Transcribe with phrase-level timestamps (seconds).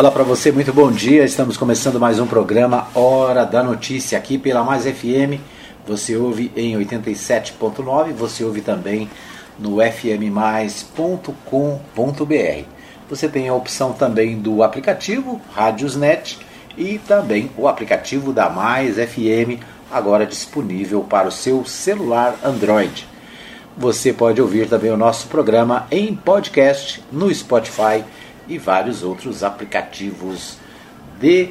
[0.00, 1.24] Olá para você, muito bom dia.
[1.24, 5.38] Estamos começando mais um programa Hora da Notícia aqui pela Mais FM.
[5.86, 9.10] Você ouve em 87.9, você ouve também
[9.58, 11.24] no fmmais.com.br.
[13.10, 16.38] Você tem a opção também do aplicativo Rádiosnet
[16.78, 19.62] e também o aplicativo da Mais FM,
[19.92, 23.06] agora disponível para o seu celular Android.
[23.76, 28.02] Você pode ouvir também o nosso programa em podcast no Spotify
[28.50, 30.58] e vários outros aplicativos
[31.20, 31.50] de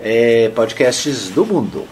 [0.00, 1.88] é, podcasts do mundo.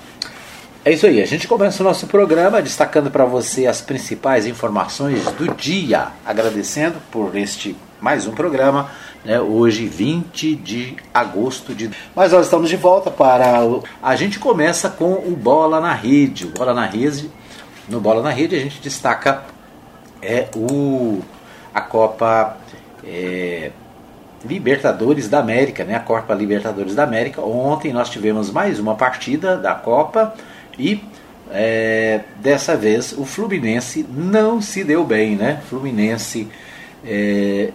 [0.84, 5.24] É isso aí, a gente começa o nosso programa destacando para você as principais informações
[5.32, 8.90] do dia, agradecendo por este mais um programa,
[9.24, 11.88] né, hoje 20 de agosto de.
[12.14, 13.60] Mas nós estamos de volta para.
[14.02, 16.46] A gente começa com o Bola na Rede.
[16.46, 17.30] O Bola na Rede,
[17.88, 19.44] no Bola na Rede a gente destaca
[20.20, 21.20] é, o,
[21.72, 22.56] a Copa
[23.06, 23.70] é,
[24.44, 25.94] Libertadores da América, né?
[25.94, 27.40] a Copa Libertadores da América.
[27.40, 30.34] Ontem nós tivemos mais uma partida da Copa
[30.78, 31.02] e
[31.50, 35.60] é, dessa vez o Fluminense não se deu bem, né?
[35.68, 36.48] Fluminense
[37.04, 37.70] é,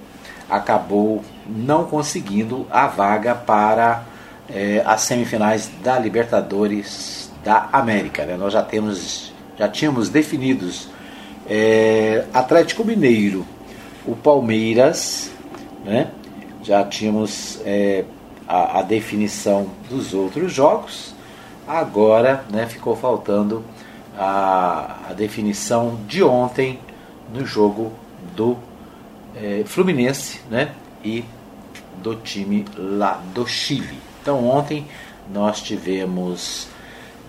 [0.49, 4.03] acabou não conseguindo a vaga para
[4.49, 8.25] é, as semifinais da Libertadores da América.
[8.25, 8.35] Né?
[8.35, 10.89] Nós já temos, já tínhamos definidos
[11.49, 13.45] é, Atlético Mineiro,
[14.05, 15.31] o Palmeiras,
[15.85, 16.07] né?
[16.67, 18.03] Já tínhamos é,
[18.45, 21.15] a, a, definição dos outros jogos,
[21.65, 23.63] agora né, ficou faltando
[24.17, 26.77] a, a, definição de ontem
[27.33, 27.93] no jogo
[28.35, 28.57] do
[29.33, 30.73] é, Fluminense né,
[31.05, 31.23] e
[32.03, 33.99] do time lá do Chile.
[34.21, 34.85] Então ontem
[35.33, 36.67] nós tivemos,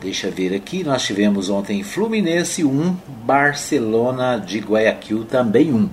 [0.00, 5.88] deixa ver aqui, nós tivemos ontem Fluminense 1, Barcelona de Guayaquil também 1.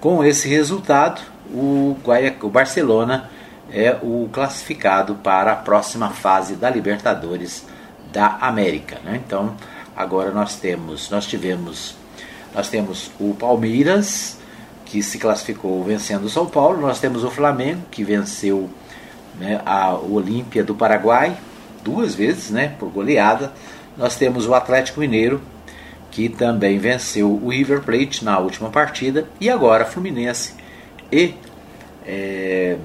[0.00, 1.96] Com esse resultado, o,
[2.42, 3.30] o Barcelona
[3.70, 7.66] é o classificado para a próxima fase da Libertadores
[8.12, 8.98] da América.
[9.04, 9.20] Né?
[9.26, 9.54] Então,
[9.96, 11.96] agora nós temos, nós tivemos,
[12.54, 14.38] nós temos o Palmeiras
[14.84, 18.70] que se classificou vencendo o São Paulo, nós temos o Flamengo que venceu
[19.38, 21.36] né, a, Olímpia do Paraguai
[21.82, 23.52] duas vezes, né, por goleada.
[23.96, 25.40] Nós temos o Atlético Mineiro
[26.10, 30.54] que também venceu o River Plate na última partida e agora Fluminense
[31.14, 31.32] e
[32.04, 32.76] é,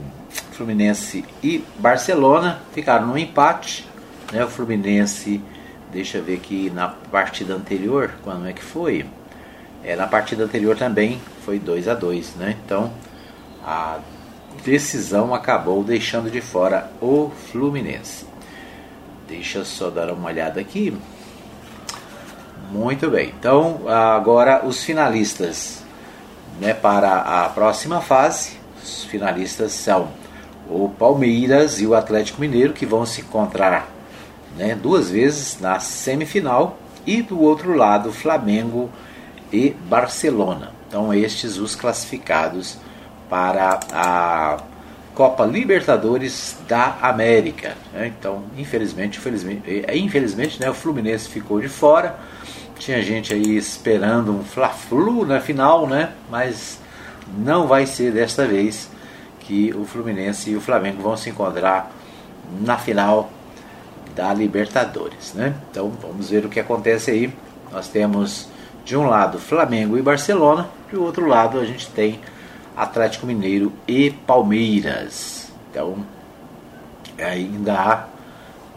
[0.51, 3.88] Fluminense e Barcelona ficaram no empate.
[4.31, 4.45] Né?
[4.45, 5.41] O Fluminense,
[5.91, 9.03] deixa eu ver aqui na partida anterior, quando é que foi?
[9.84, 12.56] É, na partida anterior também foi 2 a 2 né?
[12.63, 12.91] Então
[13.66, 13.97] a
[14.63, 18.28] decisão acabou deixando de fora o Fluminense.
[19.28, 20.96] Deixa eu só dar uma olhada aqui.
[22.72, 23.34] Muito bem.
[23.40, 25.78] Então, agora os finalistas
[26.59, 28.58] né, para a próxima fase.
[28.84, 30.09] Os finalistas são
[30.70, 33.90] o Palmeiras e o Atlético Mineiro, que vão se encontrar
[34.58, 36.78] né, duas vezes na semifinal.
[37.06, 38.90] E do outro lado, Flamengo
[39.52, 40.72] e Barcelona.
[40.88, 42.78] Então, estes os classificados
[43.30, 44.58] para a
[45.16, 47.76] Copa Libertadores da América.
[47.94, 48.08] Né?
[48.08, 52.16] Então, infelizmente, infelizmente, é, infelizmente né, o Fluminense ficou de fora
[52.79, 56.13] tinha gente aí esperando um Fla-Flu na final, né?
[56.29, 56.79] Mas
[57.38, 58.90] não vai ser desta vez
[59.41, 61.91] que o Fluminense e o Flamengo vão se encontrar
[62.62, 63.29] na final
[64.16, 65.53] da Libertadores, né?
[65.69, 67.34] Então vamos ver o que acontece aí.
[67.72, 68.47] Nós temos
[68.85, 72.19] de um lado Flamengo e Barcelona, do outro lado a gente tem
[72.75, 75.51] Atlético Mineiro e Palmeiras.
[75.69, 75.97] Então
[77.17, 78.19] ainda há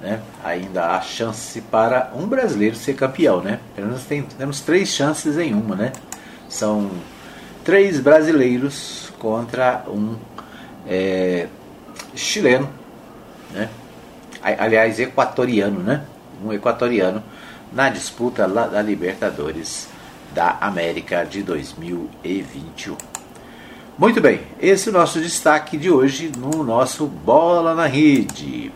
[0.02, 3.60] né, ainda há chance para um brasileiro ser campeão, né?
[3.74, 5.92] Pelo menos tem, temos três chances em uma, né?
[6.48, 6.90] São
[7.64, 10.16] três brasileiros contra um
[10.86, 11.46] é,
[12.16, 12.68] chileno,
[13.52, 13.70] né?
[14.42, 16.02] Aliás, equatoriano, né?
[16.44, 17.22] Um equatoriano
[17.72, 19.88] na disputa da Libertadores
[20.34, 22.96] da América de 2021.
[23.96, 28.72] Muito bem, esse é o nosso destaque de hoje no nosso Bola na Rede.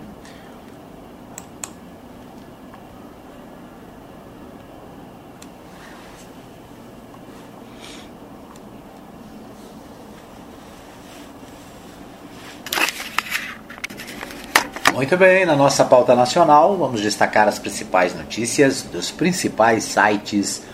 [15.06, 20.64] Muito bem, na nossa pauta nacional, vamos destacar as principais notícias dos principais sites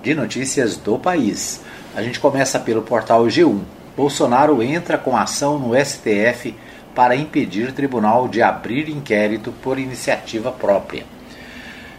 [0.00, 1.60] de notícias do país.
[1.92, 3.58] A gente começa pelo portal G1.
[3.96, 6.54] Bolsonaro entra com ação no STF
[6.94, 11.02] para impedir tribunal de abrir inquérito por iniciativa própria.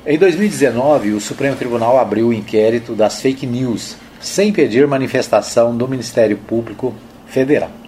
[0.05, 5.85] Em 2019, o Supremo Tribunal abriu o inquérito das fake news, sem pedir manifestação do
[5.85, 6.95] Ministério Público
[7.27, 7.82] Federal.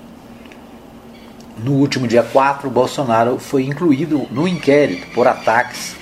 [1.57, 5.95] No último dia 4, Bolsonaro foi incluído no inquérito por ataques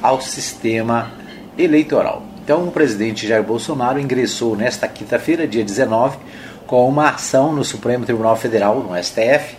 [0.00, 1.12] ao sistema
[1.58, 2.22] eleitoral.
[2.42, 6.18] Então, o presidente Jair Bolsonaro ingressou nesta quinta-feira, dia 19,
[6.66, 9.56] com uma ação no Supremo Tribunal Federal, no STF,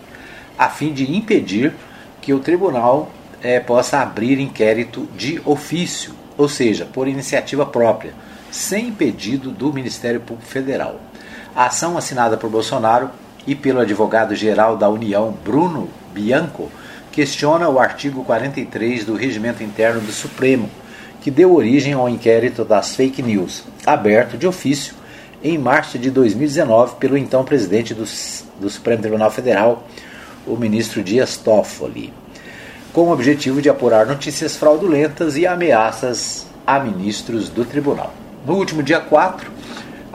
[0.57, 1.73] a fim de impedir
[2.21, 3.09] que o tribunal
[3.41, 8.13] é, possa abrir inquérito de ofício, ou seja, por iniciativa própria,
[8.51, 10.99] sem pedido do Ministério Público Federal.
[11.55, 13.09] A ação assinada por Bolsonaro
[13.47, 16.71] e pelo advogado-geral da União, Bruno Bianco,
[17.11, 20.69] questiona o artigo 43 do Regimento Interno do Supremo,
[21.21, 24.95] que deu origem ao inquérito das fake news, aberto de ofício
[25.43, 28.03] em março de 2019 pelo então presidente do,
[28.59, 29.87] do Supremo Tribunal Federal,
[30.45, 32.11] o ministro Dias Toffoli,
[32.91, 38.13] com o objetivo de apurar notícias fraudulentas e ameaças a ministros do tribunal.
[38.45, 39.51] No último dia 4,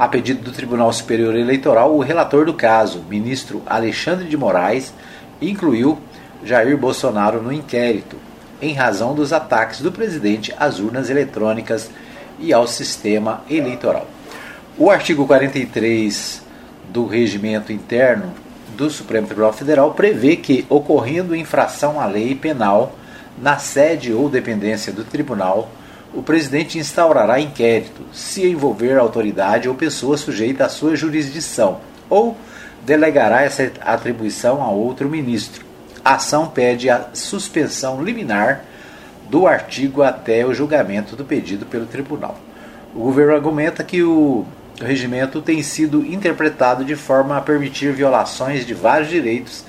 [0.00, 4.94] a pedido do Tribunal Superior Eleitoral, o relator do caso, ministro Alexandre de Moraes,
[5.43, 5.99] incluiu
[6.43, 8.17] Jair Bolsonaro no inquérito,
[8.62, 11.91] em razão dos ataques do presidente às urnas eletrônicas
[12.38, 14.06] e ao sistema eleitoral.
[14.79, 16.46] O artigo 43
[16.88, 18.32] do regimento interno
[18.79, 22.94] do Supremo Tribunal Federal prevê que, ocorrendo infração à lei penal
[23.37, 25.70] na sede ou dependência do tribunal,
[26.12, 32.36] o presidente instaurará inquérito se envolver autoridade ou pessoa sujeita à sua jurisdição, ou
[32.84, 35.64] delegará essa atribuição a outro ministro.
[36.04, 38.64] A ação pede a suspensão liminar
[39.28, 42.36] do artigo até o julgamento do pedido pelo tribunal.
[42.94, 44.44] O governo argumenta que o
[44.80, 49.64] regimento tem sido interpretado de forma a permitir violações de vários direitos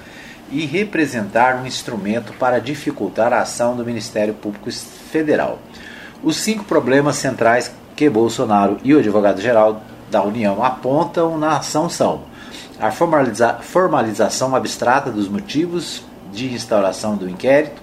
[0.50, 5.60] e representar um instrumento para dificultar a ação do Ministério Público Federal.
[6.24, 9.82] Os cinco problemas centrais que Bolsonaro e o advogado-geral
[10.12, 12.22] da União apontam na ação são
[12.80, 17.82] a formaliza formalização abstrata dos motivos de instauração do inquérito,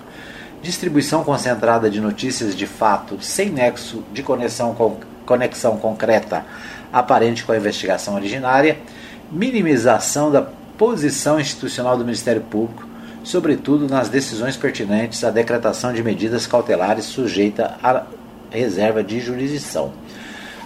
[0.63, 4.77] distribuição concentrada de notícias de fato sem nexo de conexão,
[5.27, 6.45] conexão concreta
[6.93, 8.79] aparente com a investigação originária,
[9.33, 10.43] minimização da
[10.77, 12.87] posição institucional do Ministério Público,
[13.25, 18.05] sobretudo nas decisões pertinentes à decretação de medidas cautelares sujeita a
[18.51, 19.93] reserva de jurisdição,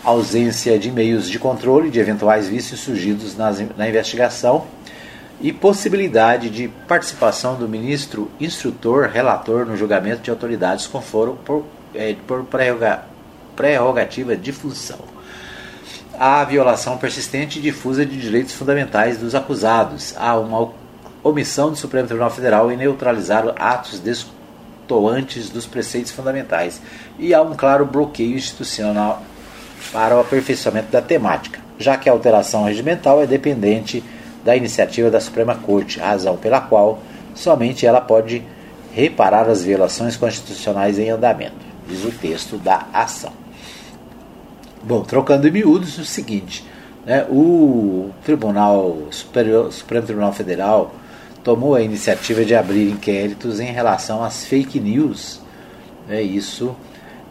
[0.04, 4.66] ausência de meios de controle de eventuais vícios surgidos nas, na investigação
[5.40, 11.64] e possibilidade de participação do ministro instrutor relator no julgamento de autoridades com foro por,
[11.94, 12.46] é, por
[13.56, 15.00] prerrogativa de função.
[16.18, 20.14] Há violação persistente e difusa de direitos fundamentais dos acusados.
[20.16, 20.70] Há uma
[21.24, 23.98] omissão do Supremo Tribunal Federal em neutralizar atos
[25.08, 26.80] antes dos preceitos fundamentais
[27.18, 29.22] e há um claro bloqueio institucional
[29.90, 34.04] para o aperfeiçoamento da temática, já que a alteração regimental é dependente
[34.44, 37.00] da iniciativa da Suprema Corte, razão pela qual
[37.34, 38.42] somente ela pode
[38.92, 41.56] reparar as violações constitucionais em andamento,
[41.88, 43.32] diz o texto da ação.
[44.82, 46.64] Bom, trocando em miúdos, o seguinte:
[47.06, 50.92] né, o Tribunal Superior, Supremo Tribunal Federal
[51.42, 55.40] tomou a iniciativa de abrir inquéritos em relação às fake news.
[56.08, 56.74] É isso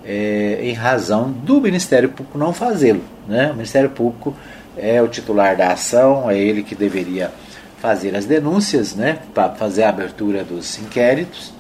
[0.04, 3.02] é, em razão do Ministério Público não fazê-lo.
[3.28, 3.52] Né?
[3.52, 4.36] O Ministério Público
[4.78, 7.32] é o titular da ação, é ele que deveria
[7.80, 11.52] fazer as denúncias, né, para fazer a abertura dos inquéritos,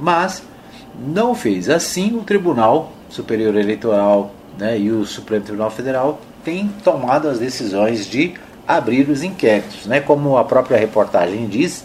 [0.00, 0.42] mas
[0.98, 1.68] não fez.
[1.68, 8.06] Assim, o Tribunal Superior Eleitoral né, e o Supremo Tribunal Federal têm tomado as decisões
[8.06, 8.34] de
[8.66, 9.86] abrir os inquéritos.
[9.86, 10.00] Né?
[10.00, 11.84] Como a própria reportagem diz,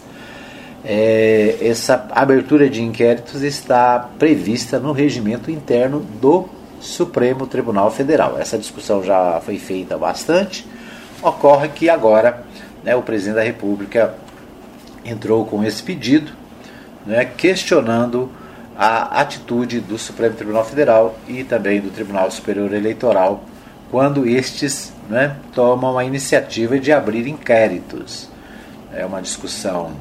[0.84, 6.48] é, essa abertura de inquéritos está prevista no regimento interno do
[6.80, 8.38] Supremo Tribunal Federal.
[8.38, 10.66] Essa discussão já foi feita bastante.
[11.22, 12.44] Ocorre que agora
[12.84, 14.14] né, o presidente da República
[15.04, 16.32] entrou com esse pedido,
[17.04, 18.30] né, questionando
[18.76, 23.42] a atitude do Supremo Tribunal Federal e também do Tribunal Superior Eleitoral
[23.90, 28.28] quando estes né, tomam a iniciativa de abrir inquéritos.
[28.92, 29.92] É uma discussão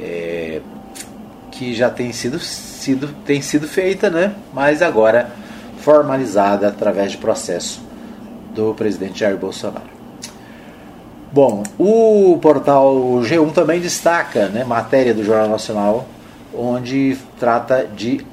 [0.00, 0.60] é,
[1.50, 5.30] que já tem sido, sido, tem sido feita, né, mas agora
[5.78, 7.82] formalizada através de processo
[8.54, 9.92] do presidente Jair Bolsonaro.
[11.32, 16.06] Bom, o portal G1 também destaca né, matéria do Jornal Nacional,
[16.54, 18.24] onde trata de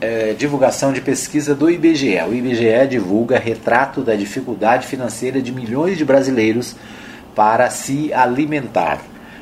[0.00, 2.18] é, divulgação de pesquisa do IBGE.
[2.28, 6.76] O IBGE divulga retrato da dificuldade financeira de milhões de brasileiros
[7.34, 9.00] para se alimentar.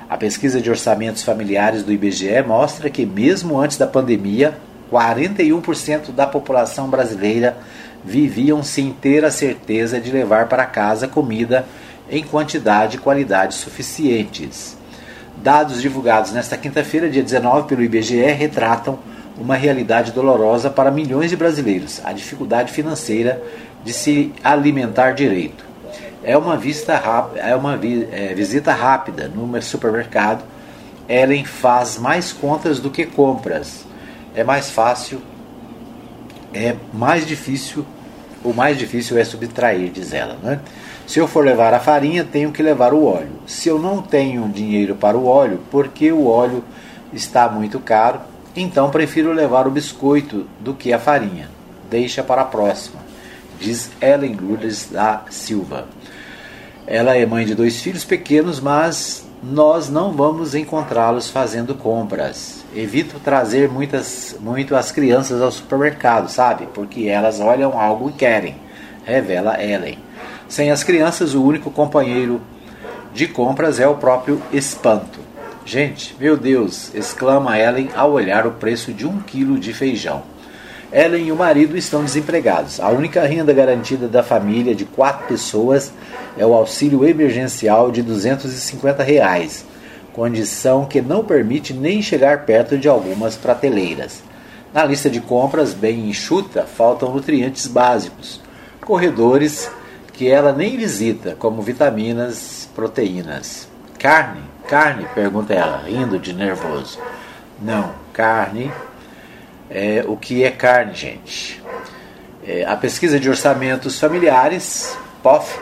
[0.08, 4.54] A pesquisa de orçamentos familiares do IBGE mostra que, mesmo antes da pandemia,
[4.90, 7.56] 41% da população brasileira
[8.04, 11.64] viviam sem ter a certeza de levar para casa comida
[12.10, 14.76] em quantidade e qualidade suficientes.
[15.36, 18.98] Dados divulgados nesta quinta-feira, dia 19, pelo IBGE, retratam
[19.38, 23.42] uma realidade dolorosa para milhões de brasileiros: a dificuldade financeira
[23.84, 25.64] de se alimentar direito.
[26.24, 27.02] É uma, vista
[27.36, 30.44] é uma vi é, visita rápida no supermercado.
[31.08, 33.84] Ellen faz mais contas do que compras.
[34.34, 35.20] É mais fácil,
[36.54, 37.84] é mais difícil,
[38.44, 40.38] o mais difícil é subtrair, diz ela.
[40.42, 40.60] Né?
[41.06, 43.32] Se eu for levar a farinha, tenho que levar o óleo.
[43.46, 46.64] Se eu não tenho dinheiro para o óleo, porque o óleo
[47.12, 48.20] está muito caro,
[48.54, 51.48] então prefiro levar o biscoito do que a farinha.
[51.90, 53.00] Deixa para a próxima,
[53.60, 55.86] diz Ellen Lourdes da Silva.
[56.86, 62.64] Ela é mãe de dois filhos pequenos, mas nós não vamos encontrá-los fazendo compras.
[62.74, 66.66] Evito trazer muitas, muito as crianças ao supermercado, sabe?
[66.72, 68.56] Porque elas olham algo e querem,
[69.04, 69.98] revela Ellen.
[70.48, 72.40] Sem as crianças, o único companheiro
[73.14, 75.21] de compras é o próprio espanto.
[75.64, 76.92] Gente, meu Deus!
[76.94, 80.22] exclama Ellen ao olhar o preço de um quilo de feijão.
[80.92, 82.80] Ellen e o marido estão desempregados.
[82.80, 85.92] A única renda garantida da família de quatro pessoas
[86.36, 89.64] é o auxílio emergencial de 250 reais,
[90.12, 94.22] condição que não permite nem chegar perto de algumas prateleiras.
[94.74, 98.40] Na lista de compras, bem enxuta, faltam nutrientes básicos,
[98.80, 99.70] corredores
[100.12, 103.68] que ela nem visita, como vitaminas, proteínas.
[103.98, 104.51] Carne?
[104.68, 105.06] Carne?
[105.14, 106.98] pergunta ela, rindo de nervoso.
[107.60, 108.70] Não, carne.
[109.70, 111.62] É, o que é carne, gente?
[112.46, 115.58] É, a pesquisa de orçamentos familiares, POF,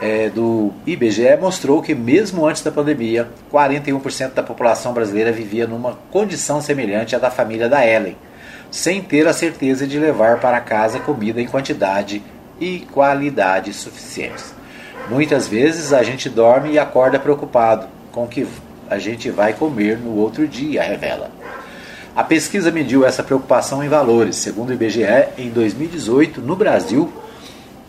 [0.00, 5.98] é, do IBGE mostrou que, mesmo antes da pandemia, 41% da população brasileira vivia numa
[6.10, 8.16] condição semelhante à da família da Ellen,
[8.70, 12.22] sem ter a certeza de levar para casa comida em quantidade
[12.60, 14.54] e qualidade suficientes.
[15.08, 18.46] Muitas vezes a gente dorme e acorda preocupado com que
[18.88, 21.30] a gente vai comer no outro dia, revela.
[22.14, 24.36] A pesquisa mediu essa preocupação em valores.
[24.36, 27.10] Segundo o IBGE, em 2018, no Brasil,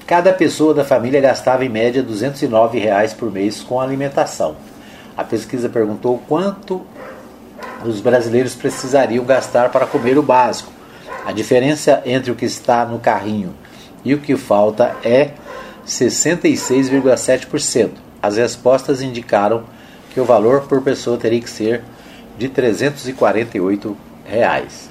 [0.07, 4.55] cada pessoa da família gastava em média 209 reais por mês com alimentação.
[5.17, 6.83] A pesquisa perguntou quanto
[7.83, 10.71] os brasileiros precisariam gastar para comer o básico.
[11.25, 13.53] A diferença entre o que está no carrinho
[14.05, 15.31] e o que falta é
[15.85, 17.89] 66,7%.
[18.21, 19.65] As respostas indicaram
[20.13, 21.81] que o valor por pessoa teria que ser
[22.37, 24.89] de 348 reais.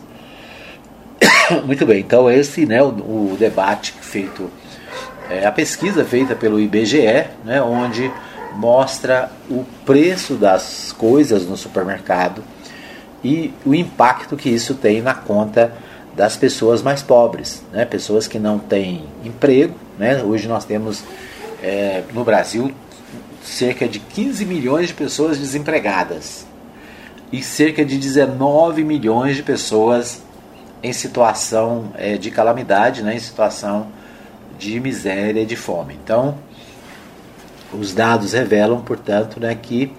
[1.65, 4.51] Muito bem, então esse né, o, o debate feito,
[5.31, 8.11] é, a pesquisa feita pelo IBGE, né, onde
[8.55, 12.43] mostra o preço das coisas no supermercado
[13.25, 15.73] e o impacto que isso tem na conta
[16.15, 17.85] das pessoas mais pobres, né?
[17.85, 19.75] pessoas que não têm emprego.
[19.99, 20.23] Né?
[20.23, 21.03] Hoje nós temos
[21.63, 22.73] é, no Brasil
[23.43, 26.47] cerca de 15 milhões de pessoas desempregadas
[27.33, 30.23] e cerca de 19 milhões de pessoas
[30.83, 33.15] em situação é, de calamidade, né?
[33.15, 33.89] em situação
[34.59, 35.99] de miséria e de fome.
[36.03, 36.37] Então,
[37.73, 39.93] os dados revelam, portanto, né, que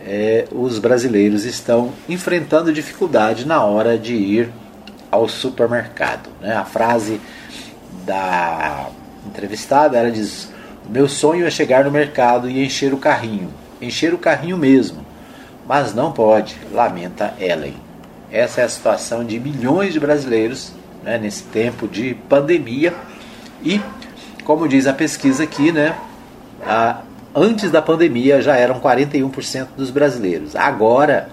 [0.00, 4.50] é, os brasileiros estão enfrentando dificuldade na hora de ir
[5.10, 6.30] ao supermercado.
[6.40, 6.54] Né?
[6.54, 7.20] A frase
[8.06, 8.88] da
[9.26, 10.50] entrevistada ela diz:
[10.88, 15.04] Meu sonho é chegar no mercado e encher o carrinho, encher o carrinho mesmo,
[15.66, 17.74] mas não pode, lamenta Ellen.
[18.32, 20.72] Essa é a situação de milhões de brasileiros
[21.04, 22.94] né, nesse tempo de pandemia
[23.62, 23.78] e,
[24.44, 25.94] como diz a pesquisa aqui, né,
[26.64, 27.02] a,
[27.34, 30.56] antes da pandemia já eram 41% dos brasileiros.
[30.56, 31.28] Agora,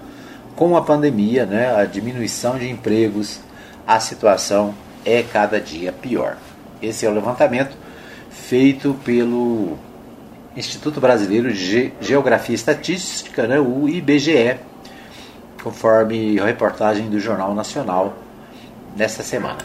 [0.54, 3.40] com a pandemia, né, a diminuição de empregos,
[3.86, 6.36] a situação é cada dia pior.
[6.82, 7.85] Esse é o levantamento
[8.44, 9.76] feito pelo
[10.56, 14.56] Instituto Brasileiro de Geografia e Estatística, né, o IBGE,
[15.62, 18.14] conforme a reportagem do Jornal Nacional
[18.96, 19.58] nesta semana.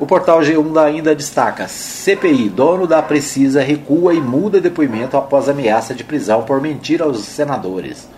[0.00, 5.94] O portal G1 ainda destaca: CPI, dono da Precisa, recua e muda depoimento após ameaça
[5.94, 8.08] de prisão por mentir aos senadores.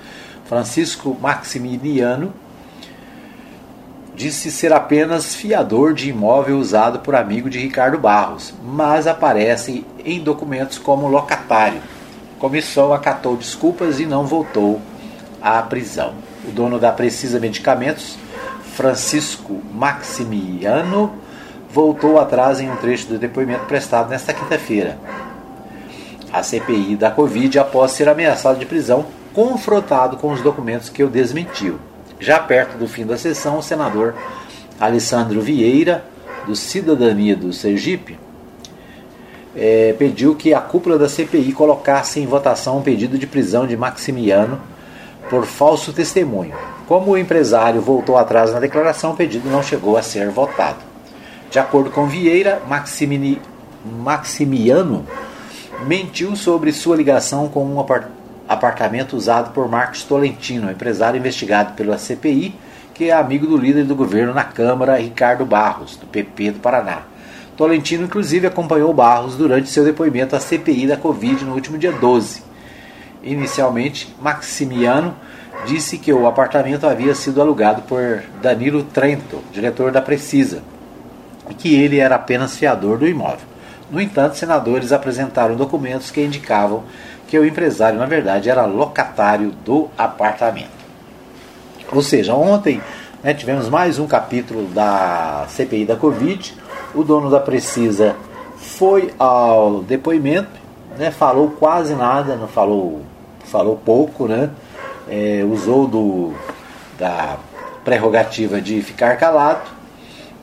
[0.47, 2.33] Francisco Maximiliano
[4.15, 10.21] disse ser apenas fiador de imóvel usado por amigo de Ricardo Barros, mas aparece em
[10.21, 11.81] documentos como locatário.
[12.39, 14.81] Comissão acatou desculpas e não voltou
[15.43, 16.15] à prisão.
[16.47, 18.17] O dono da Precisa Medicamentos,
[18.75, 21.13] Francisco Maximiano,
[21.71, 24.99] voltou atrás em um trecho do depoimento prestado nesta quinta-feira.
[26.33, 31.09] A CPI da Covid após ser ameaçado de prisão, confrontado com os documentos que o
[31.09, 31.79] desmentiu.
[32.21, 34.15] Já perto do fim da sessão, o senador
[34.81, 36.05] Alessandro Vieira,
[36.47, 38.19] do Cidadania do Sergipe,
[39.57, 43.77] é, pediu que a cúpula da CPI colocasse em votação um pedido de prisão de
[43.77, 44.61] Maximiano
[45.31, 46.55] por falso testemunho.
[46.87, 50.79] Como o empresário voltou atrás na declaração, o pedido não chegou a ser votado.
[51.51, 53.41] De acordo com Vieira, Maximini,
[53.85, 55.07] Maximiano
[55.87, 57.79] mentiu sobre sua ligação com um
[58.49, 62.55] apartamento usado por Marcos Tolentino, empresário investigado pela CPI,
[62.93, 67.03] que é amigo do líder do governo na Câmara, Ricardo Barros, do PP do Paraná.
[67.57, 72.43] Tolentino, inclusive, acompanhou Barros durante seu depoimento à CPI da Covid no último dia 12.
[73.23, 75.15] Inicialmente, Maximiano
[75.67, 80.63] disse que o apartamento havia sido alugado por Danilo Trento, diretor da Precisa,
[81.49, 83.55] e que ele era apenas fiador do imóvel.
[83.91, 86.85] No entanto, senadores apresentaram documentos que indicavam
[87.35, 90.71] que o empresário, na verdade, era locatário do apartamento.
[91.91, 92.81] Ou seja, ontem
[93.25, 96.55] né, tivemos mais um capítulo da CPI da Covid.
[96.95, 98.15] O dono da Precisa
[98.57, 100.53] foi ao depoimento,
[100.97, 103.03] né, falou quase nada, não falou,
[103.47, 104.51] falou pouco, né,
[105.09, 106.35] é, usou do,
[106.97, 107.37] da
[107.85, 109.69] prerrogativa de ficar calado,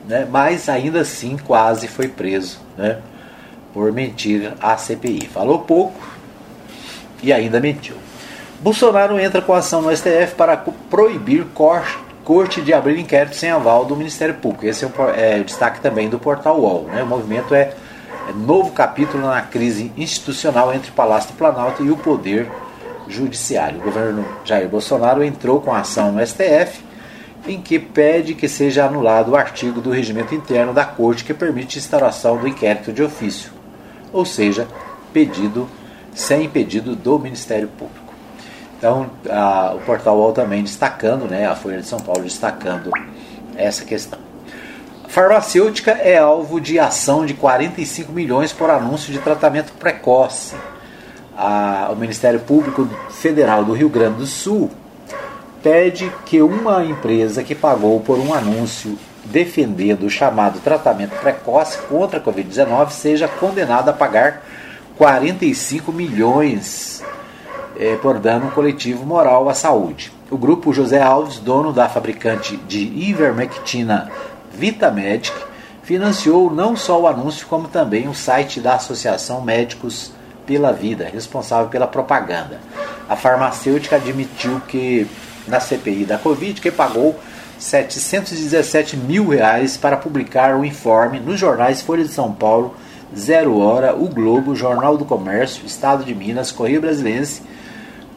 [0.06, 2.98] né, mas ainda assim quase foi preso né,
[3.72, 5.30] por mentir à CPI.
[5.32, 6.11] Falou pouco
[7.22, 7.96] e ainda mentiu.
[8.60, 11.46] Bolsonaro entra com ação no STF para proibir
[12.24, 14.66] corte de abrir inquérito sem aval do Ministério Público.
[14.66, 16.84] Esse é o, é, o destaque também do portal UOL.
[16.84, 17.02] Né?
[17.02, 17.74] O movimento é,
[18.28, 22.48] é novo capítulo na crise institucional entre Palácio do Planalto e o Poder
[23.08, 23.80] Judiciário.
[23.80, 26.92] O governo Jair Bolsonaro entrou com ação no STF
[27.46, 31.78] em que pede que seja anulado o artigo do regimento interno da Corte que permite
[31.78, 33.50] instauração do inquérito de ofício,
[34.12, 34.68] ou seja,
[35.12, 35.68] pedido
[36.14, 38.12] sem pedido do Ministério Público.
[38.78, 42.90] Então, a, o Portal UOL também destacando, né, a Folha de São Paulo destacando
[43.56, 44.18] essa questão.
[45.08, 50.56] Farmacêutica é alvo de ação de 45 milhões por anúncio de tratamento precoce.
[51.36, 54.70] A, o Ministério Público Federal do Rio Grande do Sul
[55.62, 62.18] pede que uma empresa que pagou por um anúncio defendendo o chamado tratamento precoce contra
[62.18, 64.42] a Covid-19 seja condenada a pagar
[64.96, 67.02] 45 milhões
[67.78, 70.12] é, por dano coletivo moral à saúde.
[70.30, 74.10] O grupo José Alves, dono da fabricante de ivermectina
[74.52, 75.32] Vitamedic,
[75.82, 80.12] financiou não só o anúncio, como também o site da Associação Médicos
[80.46, 82.60] pela Vida, responsável pela propaganda.
[83.08, 85.06] A farmacêutica admitiu que,
[85.46, 87.18] na CPI da Covid, que pagou
[87.58, 92.74] 717 mil reais para publicar o informe nos jornais Folha de São Paulo,
[93.16, 97.42] Zero Hora, O Globo, Jornal do Comércio, Estado de Minas, Correio Brasilense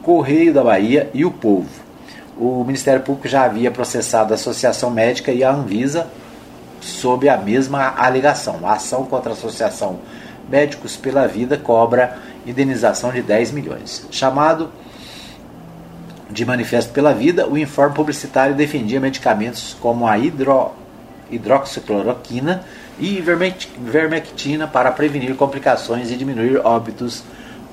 [0.06, 1.68] Correio da Bahia e o Povo.
[2.38, 6.06] O Ministério Público já havia processado a Associação Médica e a Anvisa
[6.80, 8.60] sob a mesma alegação.
[8.62, 9.98] A ação contra a Associação
[10.48, 14.06] Médicos pela Vida cobra indenização de 10 milhões.
[14.12, 14.70] Chamado
[16.30, 20.70] de Manifesto pela Vida, o informe publicitário defendia medicamentos como a hidro,
[21.30, 22.64] hidroxicloroquina
[22.98, 27.22] e vermectina para prevenir complicações e diminuir óbitos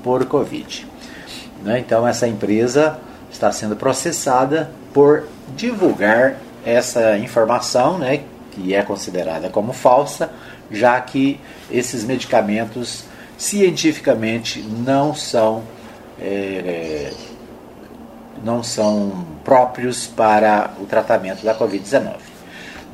[0.02, 0.86] por Covid.
[1.62, 1.78] Né?
[1.78, 2.98] Então, essa empresa
[3.30, 5.24] está sendo processada por
[5.56, 10.30] divulgar essa informação, né, que é considerada como falsa,
[10.70, 11.40] já que
[11.70, 13.04] esses medicamentos
[13.36, 15.62] cientificamente não são
[16.20, 17.12] é,
[18.42, 22.33] não são próprios para o tratamento da Covid-19.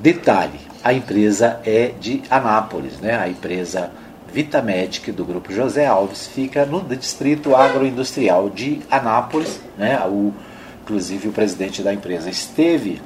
[0.01, 3.19] Detalhe: a empresa é de Anápolis, né?
[3.19, 3.91] A empresa
[4.33, 10.01] Vitamedic do grupo José Alves fica no distrito agroindustrial de Anápolis, né?
[10.07, 10.33] O,
[10.83, 13.03] inclusive o presidente da empresa esteve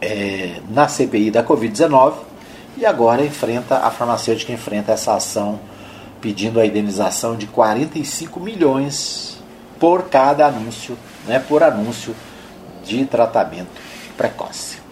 [0.00, 2.14] é, na CPI da Covid-19
[2.76, 5.58] e agora enfrenta a farmacêutica enfrenta essa ação
[6.20, 9.42] pedindo a indenização de 45 milhões
[9.80, 11.40] por cada anúncio, né?
[11.40, 12.14] Por anúncio
[12.84, 13.82] de tratamento
[14.16, 14.83] precoce.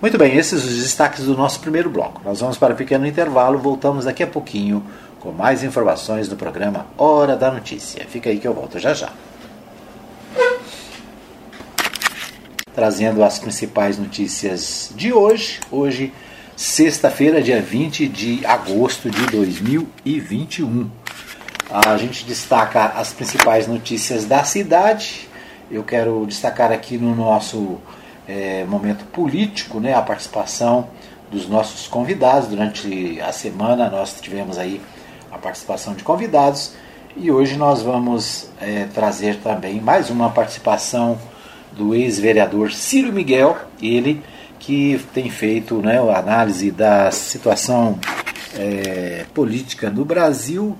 [0.00, 2.22] Muito bem, esses os destaques do nosso primeiro bloco.
[2.24, 4.82] Nós vamos para um pequeno intervalo, voltamos daqui a pouquinho
[5.20, 8.06] com mais informações do programa Hora da Notícia.
[8.08, 9.12] Fica aí que eu volto já já.
[12.74, 15.60] Trazendo as principais notícias de hoje.
[15.70, 16.14] Hoje,
[16.56, 20.90] sexta-feira, dia 20 de agosto de 2021.
[21.70, 25.28] A gente destaca as principais notícias da cidade.
[25.70, 27.78] Eu quero destacar aqui no nosso
[28.30, 30.88] é, momento político, né, a participação
[31.30, 32.48] dos nossos convidados.
[32.48, 34.80] Durante a semana nós tivemos aí
[35.32, 36.74] a participação de convidados
[37.16, 41.18] e hoje nós vamos é, trazer também mais uma participação
[41.72, 44.22] do ex-vereador Ciro Miguel, ele
[44.58, 47.98] que tem feito né, a análise da situação
[48.54, 50.76] é, política no Brasil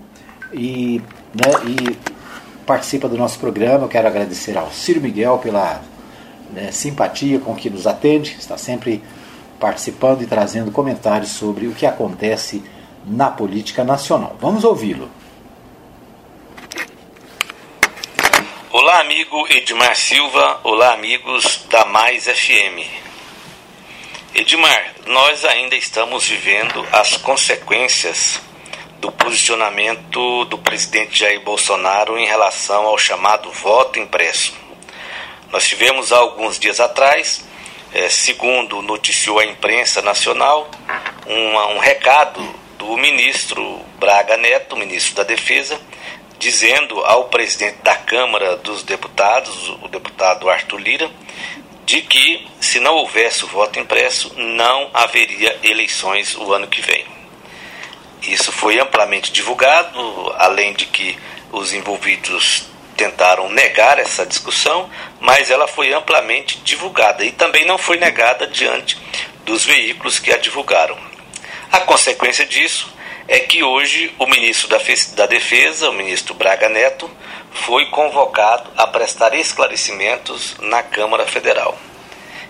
[0.52, 1.00] e,
[1.34, 1.96] né, e
[2.64, 3.84] participa do nosso programa.
[3.84, 5.80] Eu quero agradecer ao Ciro Miguel pela
[6.52, 9.02] né, simpatia com que nos atende, está sempre
[9.58, 12.62] participando e trazendo comentários sobre o que acontece
[13.04, 14.36] na política nacional.
[14.40, 15.10] Vamos ouvi-lo.
[18.72, 20.60] Olá, amigo Edmar Silva.
[20.64, 22.86] Olá, amigos da Mais FM.
[24.34, 28.40] Edmar, nós ainda estamos vivendo as consequências
[29.00, 34.59] do posicionamento do presidente Jair Bolsonaro em relação ao chamado voto impresso.
[35.52, 37.44] Nós tivemos há alguns dias atrás,
[37.92, 40.70] é, segundo noticiou a imprensa nacional,
[41.26, 42.40] uma, um recado
[42.78, 45.80] do ministro Braga Neto, ministro da Defesa,
[46.38, 51.10] dizendo ao presidente da Câmara dos Deputados, o deputado Arthur Lira,
[51.84, 57.04] de que se não houvesse o voto impresso, não haveria eleições o ano que vem.
[58.22, 61.18] Isso foi amplamente divulgado, além de que
[61.50, 67.96] os envolvidos tentaram negar essa discussão, mas ela foi amplamente divulgada e também não foi
[67.96, 68.98] negada diante
[69.42, 70.98] dos veículos que a divulgaram.
[71.72, 72.92] A consequência disso
[73.26, 74.68] é que hoje o ministro
[75.16, 77.10] da Defesa, o ministro Braga Neto,
[77.50, 81.78] foi convocado a prestar esclarecimentos na Câmara Federal.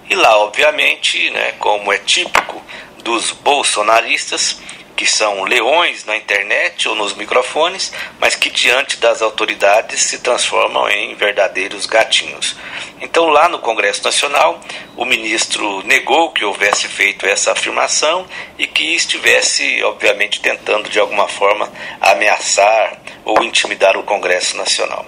[0.09, 2.61] E lá, obviamente, né, como é típico
[3.05, 4.61] dos bolsonaristas,
[5.01, 10.91] que são leões na internet ou nos microfones, mas que diante das autoridades se transformam
[10.91, 12.55] em verdadeiros gatinhos.
[13.01, 14.61] Então, lá no Congresso Nacional,
[14.99, 18.27] o ministro negou que houvesse feito essa afirmação
[18.59, 25.07] e que estivesse, obviamente, tentando de alguma forma ameaçar ou intimidar o Congresso Nacional.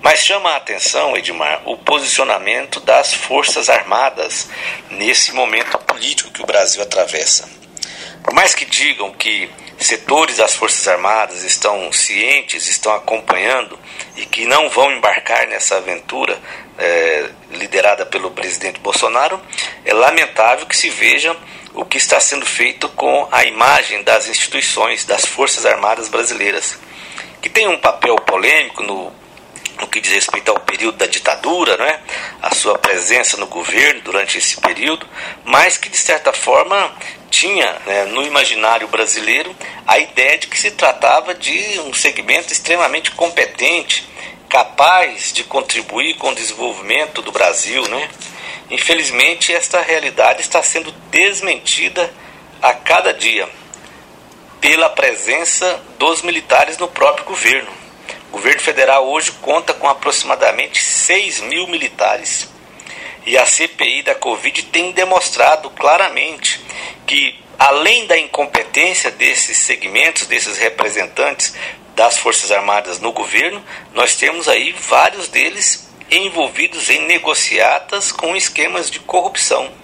[0.00, 4.48] Mas chama a atenção, Edmar, o posicionamento das Forças Armadas
[4.88, 7.59] nesse momento político que o Brasil atravessa.
[8.22, 13.78] Por mais que digam que setores das Forças Armadas estão cientes, estão acompanhando
[14.16, 16.38] e que não vão embarcar nessa aventura
[16.78, 19.40] é, liderada pelo presidente Bolsonaro,
[19.84, 21.36] é lamentável que se veja
[21.72, 26.78] o que está sendo feito com a imagem das instituições das Forças Armadas brasileiras,
[27.40, 29.20] que tem um papel polêmico no
[29.80, 32.00] no que diz respeito ao período da ditadura, né?
[32.42, 35.06] a sua presença no governo durante esse período,
[35.44, 36.94] mas que de certa forma
[37.30, 39.54] tinha né, no imaginário brasileiro
[39.86, 44.06] a ideia de que se tratava de um segmento extremamente competente,
[44.48, 47.86] capaz de contribuir com o desenvolvimento do Brasil.
[47.88, 48.10] Né?
[48.70, 52.12] Infelizmente, esta realidade está sendo desmentida
[52.60, 53.48] a cada dia
[54.60, 57.70] pela presença dos militares no próprio governo.
[58.28, 62.48] O governo federal hoje conta com aproximadamente 6 mil militares.
[63.26, 66.60] E a CPI da Covid tem demonstrado claramente
[67.06, 71.54] que, além da incompetência desses segmentos, desses representantes
[71.94, 78.90] das Forças Armadas no governo, nós temos aí vários deles envolvidos em negociatas com esquemas
[78.90, 79.79] de corrupção.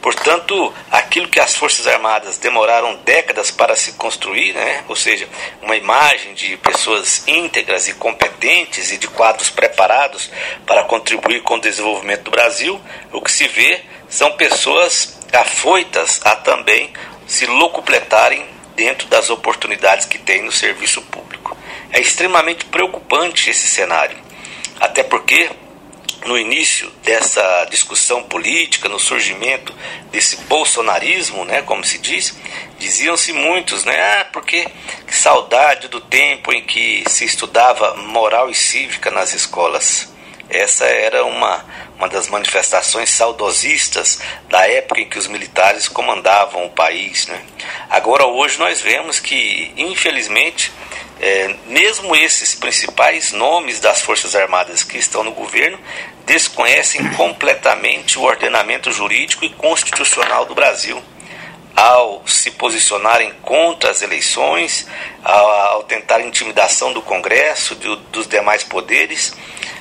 [0.00, 5.28] Portanto, aquilo que as Forças Armadas demoraram décadas para se construir, né, ou seja,
[5.62, 10.30] uma imagem de pessoas íntegras e competentes e de quadros preparados
[10.64, 12.80] para contribuir com o desenvolvimento do Brasil,
[13.12, 16.92] o que se vê são pessoas afoitas a também
[17.26, 21.56] se locupletarem dentro das oportunidades que têm no serviço público.
[21.90, 24.16] É extremamente preocupante esse cenário,
[24.78, 25.50] até porque
[26.26, 29.74] no início dessa discussão política, no surgimento
[30.10, 32.36] desse bolsonarismo, né, como se diz,
[32.78, 34.66] diziam-se muitos, né, ah, porque
[35.06, 40.15] que saudade do tempo em que se estudava moral e cívica nas escolas.
[40.48, 41.64] Essa era uma,
[41.96, 47.26] uma das manifestações saudosistas da época em que os militares comandavam o país.
[47.26, 47.42] Né?
[47.90, 50.72] Agora, hoje, nós vemos que, infelizmente,
[51.20, 55.78] é, mesmo esses principais nomes das Forças Armadas que estão no governo
[56.26, 61.02] desconhecem completamente o ordenamento jurídico e constitucional do Brasil.
[61.76, 64.86] Ao se posicionarem contra as eleições,
[65.22, 69.34] ao, ao tentar intimidação do Congresso, do, dos demais poderes,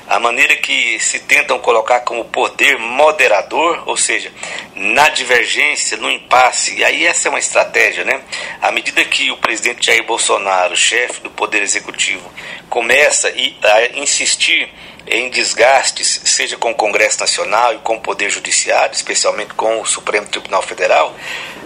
[0.08, 4.32] a maneira que se tentam colocar como poder moderador, ou seja,
[4.76, 8.22] na divergência, no impasse, e aí essa é uma estratégia, né?
[8.62, 12.32] À medida que o presidente Jair Bolsonaro, chefe do Poder Executivo,
[12.70, 14.70] começa a insistir
[15.08, 19.86] em desgastes, seja com o Congresso Nacional e com o Poder Judiciário, especialmente com o
[19.86, 21.16] Supremo Tribunal Federal,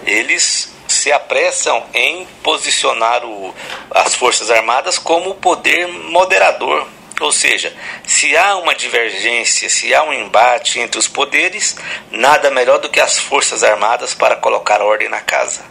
[0.04, 3.54] eles se apressam em posicionar o,
[3.90, 6.86] as Forças Armadas como o poder moderador
[7.20, 7.70] ou seja,
[8.06, 11.76] se há uma divergência, se há um embate entre os poderes,
[12.10, 15.62] nada melhor do que as Forças Armadas para colocar ordem na casa.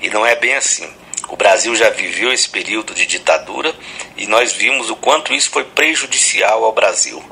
[0.00, 0.88] E não é bem assim.
[1.32, 3.74] O Brasil já viveu esse período de ditadura
[4.18, 7.24] e nós vimos o quanto isso foi prejudicial ao Brasil.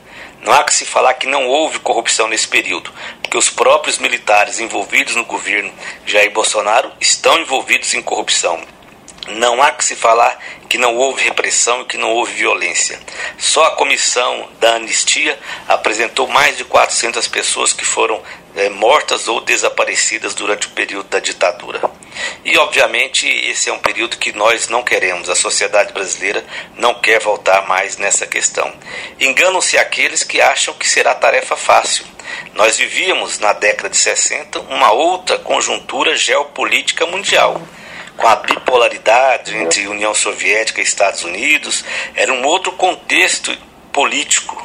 [0.42, 4.58] Não há que se falar que não houve corrupção nesse período, porque os próprios militares
[4.58, 5.70] envolvidos no governo
[6.06, 8.58] Jair Bolsonaro estão envolvidos em corrupção.
[9.28, 12.98] Não há que se falar que não houve repressão e que não houve violência.
[13.36, 18.22] Só a comissão da anistia apresentou mais de 400 pessoas que foram
[18.56, 21.80] é, mortas ou desaparecidas durante o período da ditadura.
[22.44, 26.44] E, obviamente, esse é um período que nós não queremos, a sociedade brasileira
[26.76, 28.72] não quer voltar mais nessa questão.
[29.20, 32.06] Enganam-se aqueles que acham que será tarefa fácil.
[32.54, 37.60] Nós vivíamos, na década de 60, uma outra conjuntura geopolítica mundial
[38.20, 41.82] com a bipolaridade entre União Soviética e Estados Unidos,
[42.14, 43.56] era um outro contexto
[43.90, 44.62] político.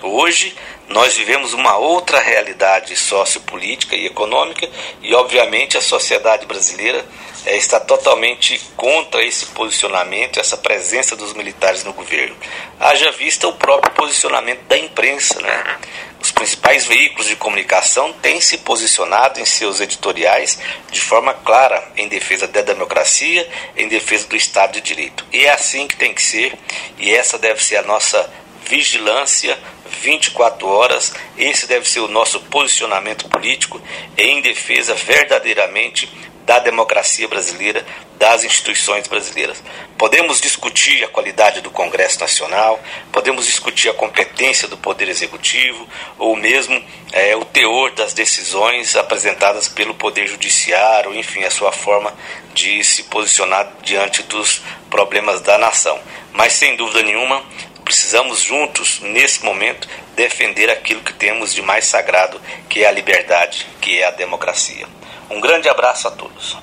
[0.00, 0.54] Hoje
[0.88, 4.68] nós vivemos uma outra realidade sociopolítica e econômica
[5.00, 7.04] e, obviamente, a sociedade brasileira
[7.44, 12.36] é, está totalmente contra esse posicionamento, essa presença dos militares no governo.
[12.78, 15.40] Haja vista o próprio posicionamento da imprensa.
[15.40, 15.78] Né?
[16.22, 20.56] Os principais veículos de comunicação têm se posicionado em seus editoriais
[20.88, 25.26] de forma clara em defesa da democracia, em defesa do Estado de Direito.
[25.32, 26.56] E é assim que tem que ser,
[26.96, 28.32] e essa deve ser a nossa
[28.68, 29.58] vigilância
[30.00, 31.12] 24 horas.
[31.36, 33.82] Esse deve ser o nosso posicionamento político
[34.16, 36.08] em defesa verdadeiramente
[36.44, 37.84] da democracia brasileira,
[38.18, 39.62] das instituições brasileiras.
[39.96, 46.36] Podemos discutir a qualidade do Congresso Nacional, podemos discutir a competência do Poder Executivo, ou
[46.36, 52.12] mesmo é, o teor das decisões apresentadas pelo Poder Judiciário, enfim, a sua forma
[52.54, 55.98] de se posicionar diante dos problemas da nação.
[56.32, 57.42] Mas, sem dúvida nenhuma,
[57.84, 63.66] precisamos juntos, nesse momento, defender aquilo que temos de mais sagrado, que é a liberdade,
[63.80, 64.86] que é a democracia.
[65.32, 66.58] Um grande abraço a todos.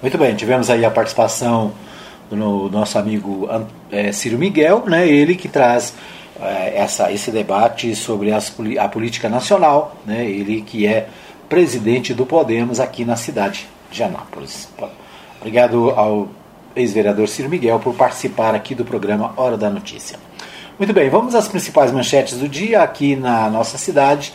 [0.00, 1.72] Muito bem, tivemos aí a participação
[2.30, 3.46] do nosso amigo
[3.90, 5.94] é, Ciro Miguel, né, ele que traz
[6.40, 8.50] é, essa, esse debate sobre as,
[8.80, 11.08] a política nacional, né, ele que é
[11.48, 14.68] presidente do Podemos aqui na cidade de Anápolis.
[15.38, 16.28] Obrigado ao
[16.74, 20.18] ex-vereador Ciro Miguel por participar aqui do programa Hora da Notícia.
[20.78, 24.32] Muito bem, vamos às principais manchetes do dia aqui na nossa cidade.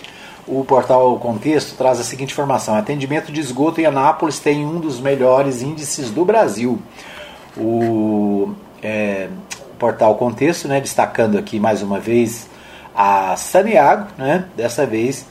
[0.48, 5.00] O portal Contexto traz a seguinte informação: atendimento de esgoto em Anápolis tem um dos
[5.00, 6.80] melhores índices do Brasil.
[7.58, 9.28] O, é,
[9.78, 12.48] portal Contexto, né, destacando aqui mais uma vez
[12.96, 15.26] a Saniago, né, dessa vez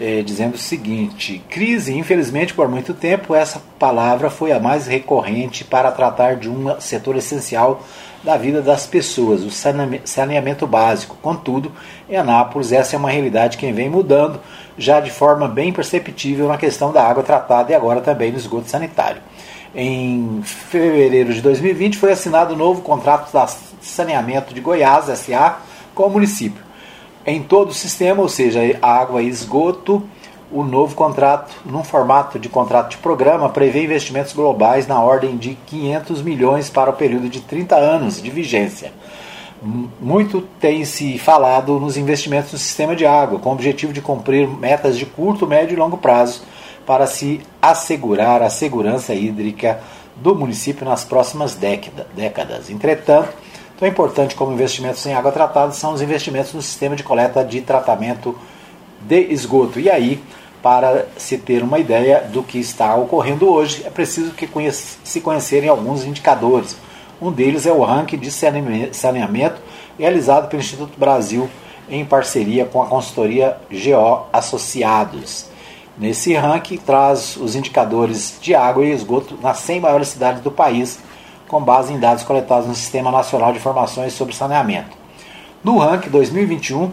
[0.00, 5.64] é, dizendo o seguinte: crise, infelizmente, por muito tempo, essa palavra foi a mais recorrente
[5.64, 7.82] para tratar de um setor essencial
[8.22, 9.50] da vida das pessoas, o
[10.04, 11.16] saneamento básico.
[11.22, 11.72] Contudo,
[12.08, 14.40] em Anápolis, essa é uma realidade que vem mudando
[14.76, 18.68] já de forma bem perceptível na questão da água tratada e agora também no esgoto
[18.68, 19.20] sanitário.
[19.74, 25.58] Em fevereiro de 2020 foi assinado o novo contrato de saneamento de Goiás, SA,
[25.94, 26.67] com o município.
[27.28, 30.02] Em todo o sistema, ou seja, água e esgoto,
[30.50, 35.54] o novo contrato, num formato de contrato de programa, prevê investimentos globais na ordem de
[35.66, 38.94] 500 milhões para o período de 30 anos de vigência.
[40.00, 44.48] Muito tem se falado nos investimentos no sistema de água, com o objetivo de cumprir
[44.48, 46.44] metas de curto, médio e longo prazo
[46.86, 49.80] para se assegurar a segurança hídrica
[50.16, 52.70] do município nas próximas décadas.
[52.70, 53.28] Entretanto,
[53.78, 57.60] tão importante como investimentos em água tratada são os investimentos no sistema de coleta de
[57.60, 58.36] tratamento
[59.00, 59.78] de esgoto.
[59.78, 60.22] E aí,
[60.62, 65.20] para se ter uma ideia do que está ocorrendo hoje, é preciso que conhece, se
[65.20, 66.76] conhecerem alguns indicadores.
[67.20, 69.60] Um deles é o ranking de saneamento
[69.98, 71.48] realizado pelo Instituto Brasil
[71.88, 75.46] em parceria com a consultoria GO Associados.
[75.96, 80.98] Nesse ranking traz os indicadores de água e esgoto nas 100 maiores cidades do país,
[81.48, 84.96] com base em dados coletados no Sistema Nacional de Informações sobre Saneamento.
[85.64, 86.92] No ranking 2021,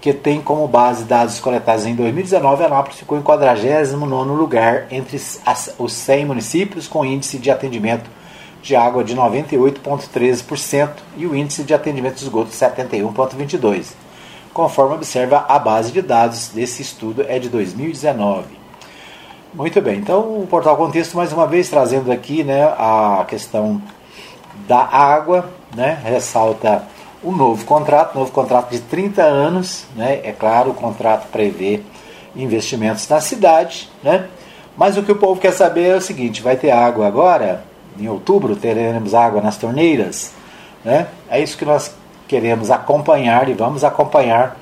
[0.00, 3.96] que tem como base dados coletados em 2019, Anápolis ficou em 49
[4.36, 8.08] lugar entre as, os 100 municípios com índice de atendimento
[8.62, 13.86] de água de 98,13% e o índice de atendimento de esgoto 71,22%.
[14.52, 18.65] Conforme observa a base de dados desse estudo é de 2019.
[19.56, 23.80] Muito bem, então o Portal Contexto mais uma vez trazendo aqui né, a questão
[24.68, 26.84] da água, né, ressalta
[27.22, 30.20] o novo contrato, novo contrato de 30 anos, né?
[30.22, 31.80] É claro, o contrato prevê
[32.36, 34.28] investimentos na cidade, né?
[34.76, 37.64] Mas o que o povo quer saber é o seguinte: vai ter água agora?
[37.98, 40.34] Em outubro teremos água nas torneiras,
[40.84, 41.06] né?
[41.30, 41.94] É isso que nós
[42.28, 44.58] queremos acompanhar e vamos acompanhar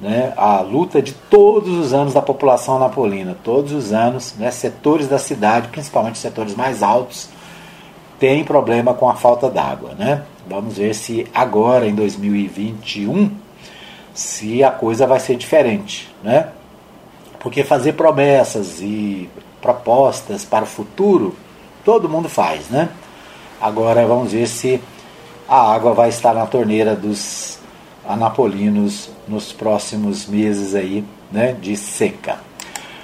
[0.00, 5.08] né, a luta de todos os anos da população napolina, todos os anos, né, setores
[5.08, 7.28] da cidade, principalmente setores mais altos,
[8.18, 10.22] tem problema com a falta d'água, né?
[10.48, 13.30] Vamos ver se agora em 2021
[14.14, 16.48] se a coisa vai ser diferente, né?
[17.38, 19.28] Porque fazer promessas e
[19.60, 21.36] propostas para o futuro
[21.84, 22.88] todo mundo faz, né?
[23.60, 24.80] Agora vamos ver se
[25.48, 27.58] a água vai estar na torneira dos
[28.08, 32.38] anapolinos nos próximos meses aí, né, de seca.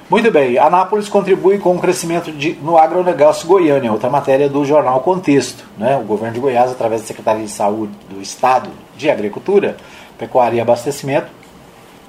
[0.09, 5.01] Muito bem, Anápolis contribui com o crescimento de, no agronegócio Goiânia, outra matéria do jornal
[5.01, 5.65] Contexto.
[5.79, 5.97] Né?
[5.97, 9.77] O governo de Goiás, através da Secretaria de Saúde do Estado de Agricultura,
[10.19, 11.29] Pecuária e Abastecimento,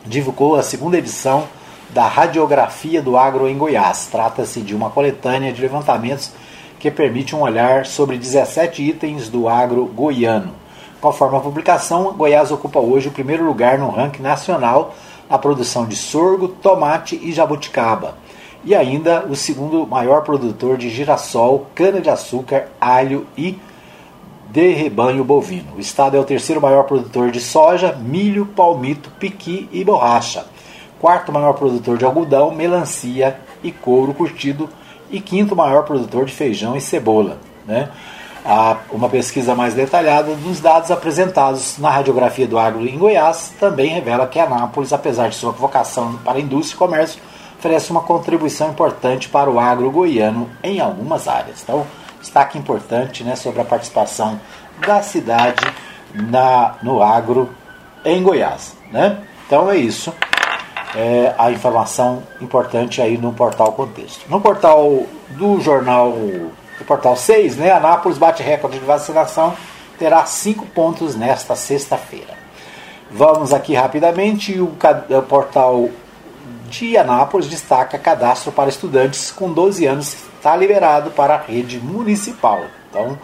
[0.06, 1.48] divulgou a segunda edição
[1.92, 4.08] da Radiografia do Agro em Goiás.
[4.12, 6.32] Trata-se de uma coletânea de levantamentos
[6.80, 10.54] que permite um olhar sobre 17 itens do agro goiano.
[11.04, 14.96] Conforme a publicação, Goiás ocupa hoje o primeiro lugar no ranking nacional
[15.30, 18.16] a produção de sorgo, tomate e jabuticaba.
[18.64, 23.60] E ainda o segundo maior produtor de girassol, cana-de-açúcar, alho e
[24.50, 25.74] de rebanho bovino.
[25.76, 30.46] O estado é o terceiro maior produtor de soja, milho, palmito, piqui e borracha.
[31.02, 34.70] Quarto maior produtor de algodão, melancia e couro curtido.
[35.12, 37.40] E quinto maior produtor de feijão e cebola.
[37.68, 37.90] Né?
[38.92, 44.28] Uma pesquisa mais detalhada dos dados apresentados na radiografia do agro em Goiás também revela
[44.28, 47.22] que Anápolis, apesar de sua vocação para a indústria e comércio,
[47.58, 51.64] oferece uma contribuição importante para o agro goiano em algumas áreas.
[51.64, 51.88] Então,
[52.20, 54.40] destaque importante né, sobre a participação
[54.86, 55.64] da cidade
[56.14, 57.50] na, no agro
[58.04, 58.76] em Goiás.
[58.92, 59.18] Né?
[59.48, 60.14] Então é isso.
[60.96, 64.30] É a informação importante aí no portal Contexto.
[64.30, 66.14] No portal do jornal
[66.78, 69.56] do portal 6, né, Anápolis bate recorde de vacinação,
[69.98, 72.34] terá 5 pontos nesta sexta-feira.
[73.12, 74.76] Vamos aqui rapidamente, o,
[75.10, 75.90] o portal
[76.68, 82.64] de Anápolis destaca cadastro para estudantes com 12 anos está liberado para a rede municipal.
[82.90, 83.18] Então,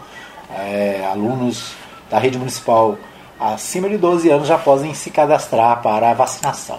[0.56, 1.74] é, alunos
[2.08, 2.96] da rede municipal
[3.38, 6.78] acima de 12 anos já podem se cadastrar para a vacinação.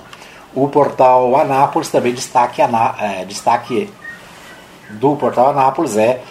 [0.53, 3.89] O portal Anápolis também destaque, é, destaque
[4.89, 6.21] do portal Anápolis é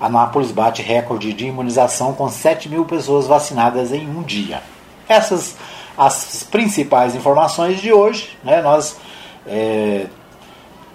[0.00, 4.62] Anápolis bate recorde de imunização com 7 mil pessoas vacinadas em um dia.
[5.08, 5.56] Essas
[5.98, 8.38] as principais informações de hoje.
[8.44, 8.62] Né?
[8.62, 8.96] Nós
[9.44, 10.06] é,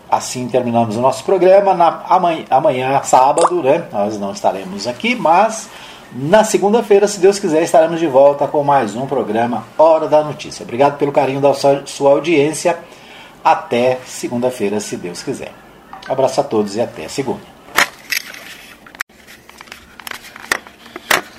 [0.09, 1.73] assim terminamos o nosso programa.
[1.73, 3.85] Na, amanhã, amanhã, sábado, né?
[3.91, 5.69] nós não estaremos aqui, mas
[6.13, 10.63] na segunda-feira, se Deus quiser, estaremos de volta com mais um programa Hora da Notícia.
[10.63, 12.79] Obrigado pelo carinho da sua, sua audiência.
[13.43, 15.51] Até segunda-feira, se Deus quiser.
[16.07, 17.52] Abraço a todos e até segunda.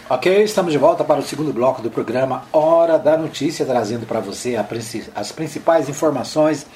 [0.06, 4.20] Ok, estamos de volta para o segundo bloco do programa Hora da Notícia, trazendo para
[4.20, 4.54] você
[5.14, 6.66] as principais informações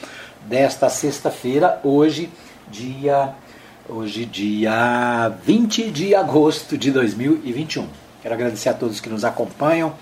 [0.47, 2.31] desta sexta-feira, hoje,
[2.71, 3.35] dia,
[3.87, 7.87] hoje, dia 20 de agosto de 2021.
[8.23, 9.93] Quero agradecer a todos que nos acompanham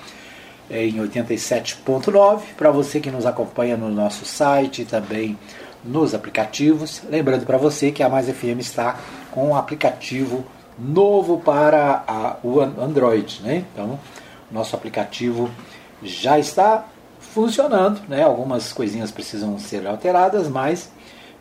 [0.71, 5.37] em 87.9, para você que nos acompanha no nosso site e também
[5.85, 7.03] nos aplicativos.
[7.11, 9.01] Lembrando para você que a Mais FM está
[9.33, 10.45] com o aplicativo
[10.79, 13.41] novo para a, o Android.
[13.43, 13.65] Né?
[13.73, 13.99] Então,
[14.51, 15.51] nosso aplicativo
[16.03, 16.87] já está
[17.19, 18.23] funcionando, né?
[18.23, 20.91] algumas coisinhas precisam ser alteradas, mas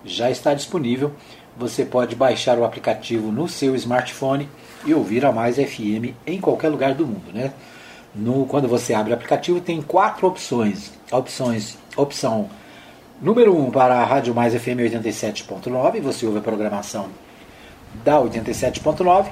[0.03, 1.11] já está disponível.
[1.57, 4.49] Você pode baixar o aplicativo no seu smartphone
[4.85, 7.31] e ouvir a Mais FM em qualquer lugar do mundo.
[7.33, 7.53] Né?
[8.13, 10.91] No, quando você abre o aplicativo, tem quatro opções.
[11.11, 12.49] Opções opção
[13.21, 17.07] número 1 um para a Rádio Mais FM 87.9, você ouve a programação
[18.03, 19.27] da 87.9.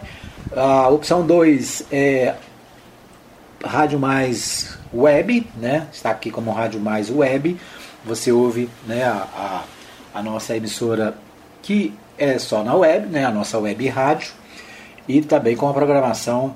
[0.56, 2.36] A opção 2 é
[3.64, 5.88] Rádio Mais Web, né?
[5.92, 7.58] Está aqui como Rádio Mais Web.
[8.06, 9.64] Você ouve né, a,
[10.14, 11.16] a, a nossa emissora
[11.62, 13.26] que é só na web, né?
[13.26, 14.34] A nossa web rádio.
[15.08, 16.56] E também com a programação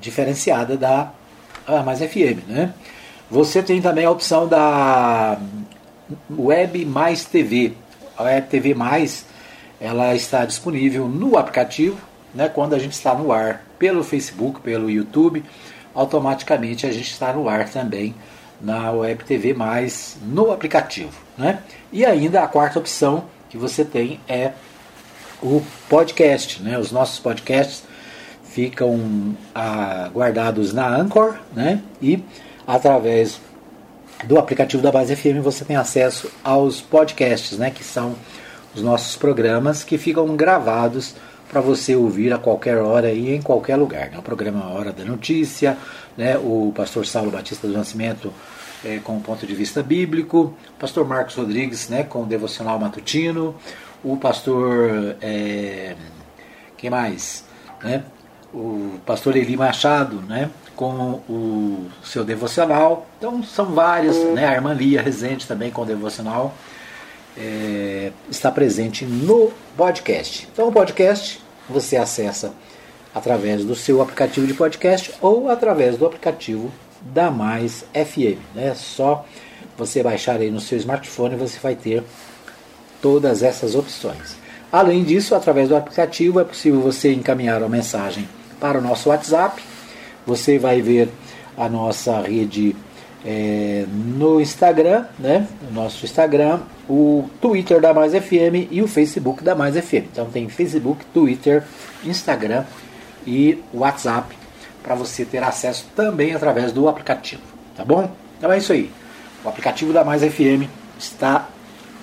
[0.00, 1.10] diferenciada da
[1.84, 2.72] Mais FM, né?
[3.30, 5.38] Você tem também a opção da
[6.30, 7.72] Web Mais TV.
[8.16, 9.26] A Web TV Mais
[9.80, 11.98] ela está disponível no aplicativo,
[12.34, 15.44] né, quando a gente está no ar pelo Facebook, pelo YouTube,
[15.94, 18.14] automaticamente a gente está no ar também
[18.60, 21.60] na Web TV mais no aplicativo, né?
[21.92, 24.52] E ainda a quarta opção que você tem é
[25.42, 26.78] o podcast, né?
[26.78, 27.84] Os nossos podcasts
[28.42, 31.80] ficam ah, guardados na Anchor, né?
[32.02, 32.22] E
[32.66, 33.40] através
[34.24, 37.70] do aplicativo da Base FM você tem acesso aos podcasts, né?
[37.70, 38.16] Que são
[38.74, 41.14] os nossos programas que ficam gravados
[41.48, 44.10] para você ouvir a qualquer hora e em qualquer lugar.
[44.10, 44.18] Né?
[44.18, 45.78] O programa Hora da Notícia,
[46.16, 46.36] né?
[46.36, 48.32] o pastor Saulo Batista do Nascimento
[48.84, 52.78] é, com o ponto de vista bíblico, o pastor Marcos Rodrigues né, com o devocional
[52.78, 53.54] matutino,
[54.04, 55.16] o pastor.
[55.20, 55.96] É,
[56.76, 57.44] quem mais?
[57.82, 58.04] Né?
[58.52, 60.50] o pastor Eli Machado, né?
[60.74, 63.06] com o seu devocional.
[63.18, 64.46] Então são vários, né?
[64.46, 66.54] A irmã Lia Rezende também com o devocional
[67.38, 70.48] é, está presente no podcast.
[70.52, 72.52] Então o podcast você acessa
[73.14, 78.38] através do seu aplicativo de podcast ou através do aplicativo da Mais FM.
[78.54, 78.74] Né?
[78.74, 79.24] Só
[79.76, 82.02] você baixar aí no seu smartphone você vai ter
[83.00, 84.36] todas essas opções.
[84.70, 88.28] Além disso, através do aplicativo é possível você encaminhar uma mensagem
[88.60, 89.62] para o nosso WhatsApp.
[90.26, 91.08] Você vai ver
[91.56, 92.76] a nossa rede
[93.24, 95.46] é, no Instagram, né?
[95.70, 100.06] O nosso Instagram, o Twitter da Mais FM e o Facebook da Mais FM.
[100.12, 101.64] Então tem Facebook, Twitter,
[102.04, 102.64] Instagram
[103.26, 104.34] e WhatsApp
[104.82, 107.42] para você ter acesso também através do aplicativo,
[107.76, 108.10] tá bom?
[108.38, 108.90] Então é isso aí.
[109.44, 110.68] O aplicativo da Mais FM
[110.98, 111.48] está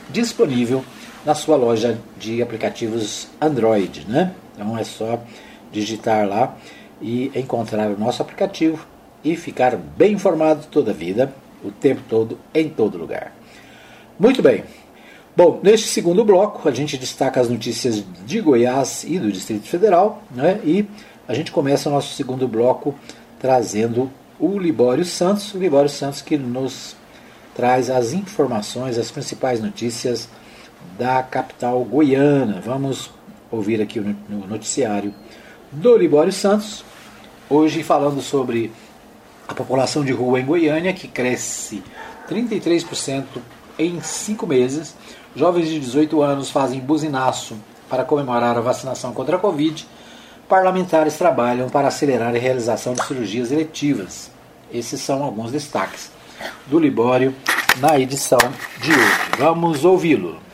[0.09, 0.85] disponível
[1.25, 4.33] na sua loja de aplicativos Android, né?
[4.53, 5.19] Então é só
[5.71, 6.55] digitar lá
[7.01, 8.85] e encontrar o nosso aplicativo
[9.23, 11.33] e ficar bem informado toda a vida,
[11.63, 13.33] o tempo todo, em todo lugar.
[14.17, 14.63] Muito bem.
[15.35, 20.23] Bom, neste segundo bloco a gente destaca as notícias de Goiás e do Distrito Federal,
[20.31, 20.61] né?
[20.63, 20.87] E
[21.27, 22.95] a gente começa o nosso segundo bloco
[23.39, 24.09] trazendo
[24.39, 26.95] o Libório Santos, o Libório Santos que nos
[27.53, 30.29] traz as informações, as principais notícias
[30.97, 32.61] da capital goiana.
[32.63, 33.11] Vamos
[33.51, 35.13] ouvir aqui no noticiário
[35.69, 36.85] do Libório Santos,
[37.49, 38.71] hoje falando sobre
[39.45, 41.83] a população de rua em Goiânia, que cresce
[42.29, 43.25] 33%
[43.77, 44.95] em cinco meses.
[45.35, 47.55] Jovens de 18 anos fazem buzinaço
[47.89, 49.85] para comemorar a vacinação contra a Covid.
[50.47, 54.31] Parlamentares trabalham para acelerar a realização de cirurgias eletivas.
[54.71, 56.11] Esses são alguns destaques
[56.67, 57.33] do Libório
[57.77, 58.39] na edição
[58.81, 59.31] de hoje.
[59.37, 60.44] Vamos ouvi-lo.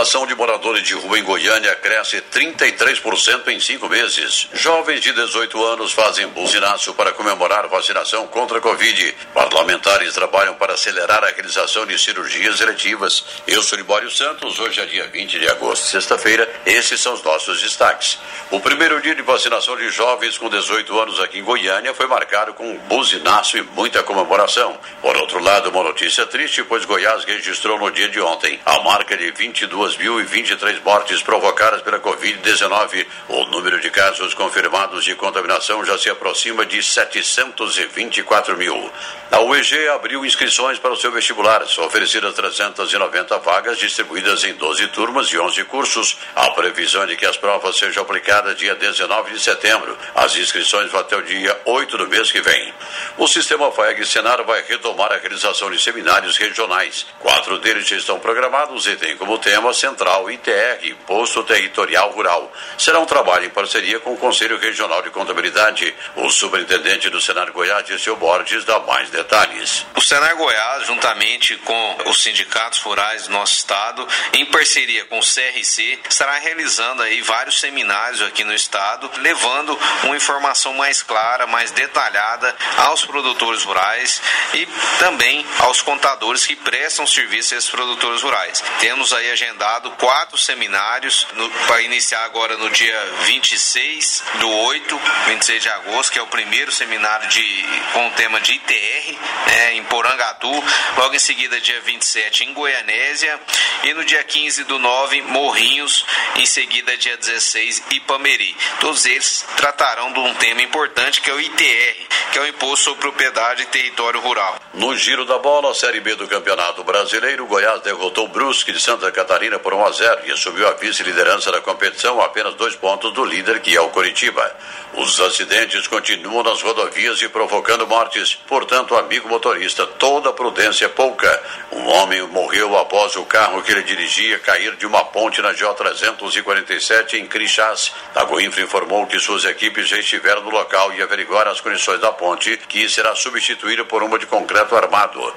[0.00, 4.48] População de moradores de rua em Goiânia cresce 33% em cinco meses.
[4.54, 9.14] Jovens de 18 anos fazem buzinaço para comemorar vacinação contra a Covid.
[9.34, 13.26] Parlamentares trabalham para acelerar a realização de cirurgias eletivas.
[13.46, 16.50] Eu sou Libório Santos, hoje é dia 20 de agosto, sexta-feira.
[16.64, 18.18] Esses são os nossos destaques.
[18.50, 22.54] O primeiro dia de vacinação de jovens com 18 anos aqui em Goiânia foi marcado
[22.54, 24.78] com buzinaço e muita comemoração.
[25.02, 29.14] Por outro lado, uma notícia triste, pois Goiás registrou no dia de ontem a marca
[29.14, 33.06] de 22 2.023 mortes provocadas pela Covid-19.
[33.28, 38.90] O número de casos confirmados de contaminação já se aproxima de 724 mil.
[39.30, 41.66] A UEG abriu inscrições para o seu vestibular.
[41.68, 46.18] São oferecidas 390 vagas distribuídas em 12 turmas e 11 cursos.
[46.34, 49.96] A previsão é de que as provas sejam aplicadas dia 19 de setembro.
[50.14, 52.74] As inscrições vão até o dia 8 do mês que vem.
[53.18, 57.06] O sistema FAEG Senar vai retomar a realização de seminários regionais.
[57.20, 62.52] Quatro deles já estão programados e têm como tema Central ITR, Imposto Territorial Rural.
[62.76, 65.94] Será um trabalho em parceria com o Conselho Regional de Contabilidade.
[66.16, 69.86] O superintendente do Senar Goiás, Dirceu Borges, dá mais detalhes.
[69.96, 75.22] O Senar Goiás, juntamente com os sindicatos rurais do nosso estado, em parceria com o
[75.22, 81.70] CRC, estará realizando aí vários seminários aqui no estado, levando uma informação mais clara, mais
[81.70, 84.20] detalhada aos produtores rurais
[84.52, 84.68] e
[84.98, 88.62] também aos contadores que prestam serviço a esses produtores rurais.
[88.78, 89.59] Temos aí agendado
[89.98, 91.26] quatro seminários
[91.66, 96.72] para iniciar agora no dia 26 do 8, 26 de agosto, que é o primeiro
[96.72, 100.50] seminário de, com o tema de ITR, né, em Porangatu.
[100.96, 103.38] Logo em seguida, dia 27 em Goianésia.
[103.84, 106.04] E no dia 15 do 9, Morrinhos.
[106.36, 108.56] Em seguida, dia 16, Ipameri.
[108.80, 112.84] Todos eles tratarão de um tema importante que é o ITR, que é o Imposto
[112.86, 114.58] sobre Propriedade e Território Rural.
[114.74, 119.10] No giro da bola, a Série B do Campeonato Brasileiro, Goiás derrotou Brusque de Santa
[119.10, 123.12] Catarina por 1 a 0 e assumiu a vice-liderança da competição a apenas dois pontos
[123.12, 124.56] do líder, que é o Coritiba.
[124.94, 128.34] Os acidentes continuam nas rodovias e provocando mortes.
[128.34, 131.42] Portanto, amigo motorista, toda prudência é pouca.
[131.72, 135.74] Um homem morreu após o carro que ele dirigia cair de uma ponte na GO
[135.74, 137.92] 347 em Crixás.
[138.14, 142.12] A Goinfra informou que suas equipes já estiveram no local e averiguaram as condições da
[142.12, 145.32] ponte, que será substituída por uma de concreto armado.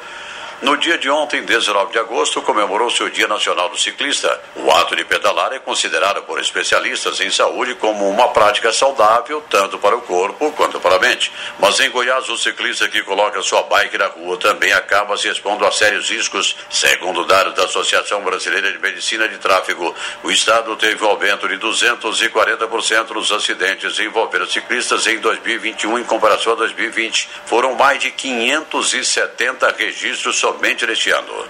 [0.61, 4.41] No dia de ontem, 19 de agosto, comemorou-se o Dia Nacional do Ciclista.
[4.55, 9.77] O ato de pedalar é considerado por especialistas em saúde como uma prática saudável, tanto
[9.77, 11.31] para o corpo quanto para a mente.
[11.59, 15.65] Mas em Goiás, o ciclista que coloca sua bike na rua também acaba se expondo
[15.65, 16.55] a sérios riscos.
[16.69, 19.93] Segundo dados da Associação Brasileira de Medicina de Tráfego,
[20.23, 26.53] o estado teve um aumento de 240% nos acidentes envolvendo ciclistas em 2021 em comparação
[26.53, 27.29] a 2020.
[27.45, 31.47] Foram mais de 570 registros somente neste ano.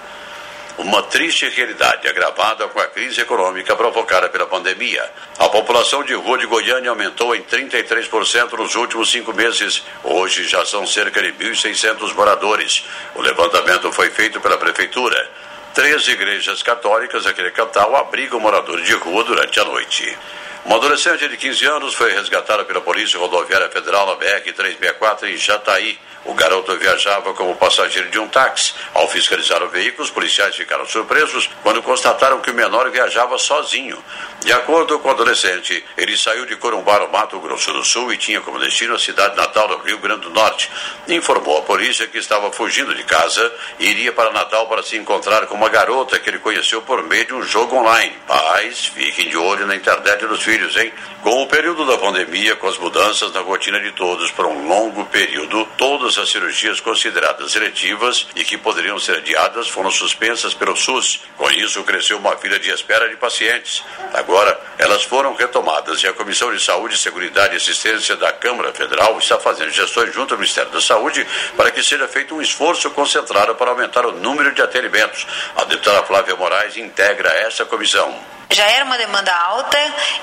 [0.78, 5.04] uma triste realidade agravada com a crise econômica provocada pela pandemia.
[5.38, 9.84] A população de rua de Goiânia aumentou em 33% nos últimos cinco meses.
[10.02, 12.84] Hoje já são cerca de 1.600 moradores.
[13.16, 15.30] O levantamento foi feito pela Prefeitura.
[15.74, 20.16] Três igrejas católicas aqui em Cantal abrigam moradores de rua durante a noite.
[20.64, 25.98] Uma adolescente de 15 anos foi resgatada pela Polícia Rodoviária Federal na BR-364 em Jataí.
[26.24, 28.72] O garoto viajava como passageiro de um táxi.
[28.94, 34.02] Ao fiscalizar o veículo, os policiais ficaram surpresos quando constataram que o menor viajava sozinho.
[34.40, 38.16] De acordo com o adolescente, ele saiu de Corumbá, no Mato Grosso do Sul, e
[38.16, 40.70] tinha como destino a cidade natal do Rio Grande do Norte.
[41.08, 45.46] Informou a polícia que estava fugindo de casa e iria para Natal para se encontrar
[45.46, 48.14] com uma garota que ele conheceu por meio de um jogo online.
[48.26, 50.92] Pais, fiquem de olho na internet dos filhos, hein?
[51.22, 55.04] Com o período da pandemia, com as mudanças na rotina de todos por um longo
[55.06, 61.22] período, todas as cirurgias consideradas eletivas e que poderiam ser adiadas foram suspensas pelo SUS.
[61.36, 63.82] Com isso, cresceu uma fila de espera de pacientes.
[64.12, 69.18] Agora, elas foram retomadas e a Comissão de Saúde, Seguridade e Assistência da Câmara Federal
[69.18, 71.26] está fazendo gestões junto ao Ministério da Saúde
[71.56, 75.26] para que seja feito um esforço concentrado para aumentar o número de atendimentos.
[75.56, 78.14] A deputada Flávia Moraes integra essa comissão.
[78.54, 79.78] Já era uma demanda alta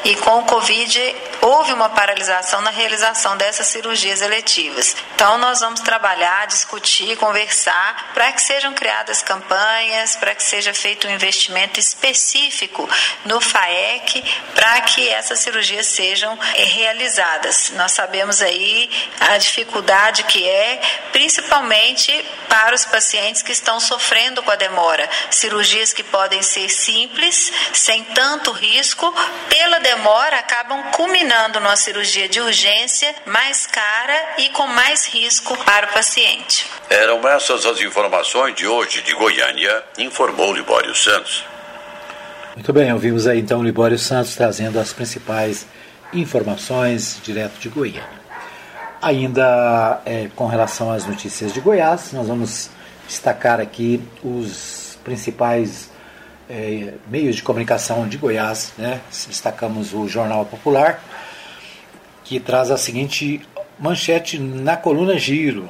[0.05, 4.95] e com o Covid houve uma paralisação na realização dessas cirurgias eletivas.
[5.15, 11.07] Então, nós vamos trabalhar, discutir, conversar para que sejam criadas campanhas, para que seja feito
[11.07, 12.87] um investimento específico
[13.25, 14.23] no FAEC
[14.53, 17.71] para que essas cirurgias sejam eh, realizadas.
[17.75, 18.89] Nós sabemos aí
[19.19, 20.79] a dificuldade que é,
[21.11, 22.11] principalmente
[22.47, 25.09] para os pacientes que estão sofrendo com a demora.
[25.31, 29.11] Cirurgias que podem ser simples, sem tanto risco,
[29.49, 35.87] pela demora, acabam culminando numa cirurgia de urgência mais cara e com mais risco para
[35.87, 36.69] o paciente.
[36.89, 41.45] Eram essas as informações de hoje de Goiânia, informou Libório Santos.
[42.53, 45.65] Muito bem, ouvimos aí então Libório Santos trazendo as principais
[46.11, 48.21] informações direto de Goiânia.
[49.01, 52.69] Ainda é, com relação às notícias de Goiás, nós vamos
[53.07, 55.89] destacar aqui os principais
[56.49, 58.99] é, meios de comunicação de Goiás, né?
[59.27, 61.01] destacamos o Jornal Popular,
[62.31, 63.41] que traz a seguinte
[63.77, 65.69] manchete na coluna Giro.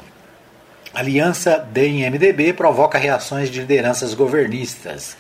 [0.94, 5.18] Aliança DEM-MDB provoca reações de lideranças governistas.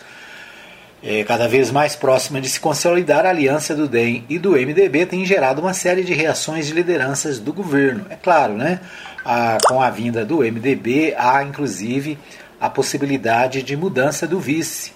[1.01, 5.07] É, cada vez mais próxima de se consolidar, a aliança do DEM e do MDB
[5.07, 8.05] tem gerado uma série de reações de lideranças do governo.
[8.11, 8.79] É claro, né?
[9.25, 12.19] A, com a vinda do MDB, há inclusive
[12.59, 14.91] a possibilidade de mudança do vice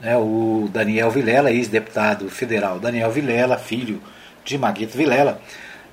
[0.00, 4.00] né, o Daniel Vilela, ex-deputado federal Daniel Vilela, filho
[4.42, 5.42] de Maguito Vilela,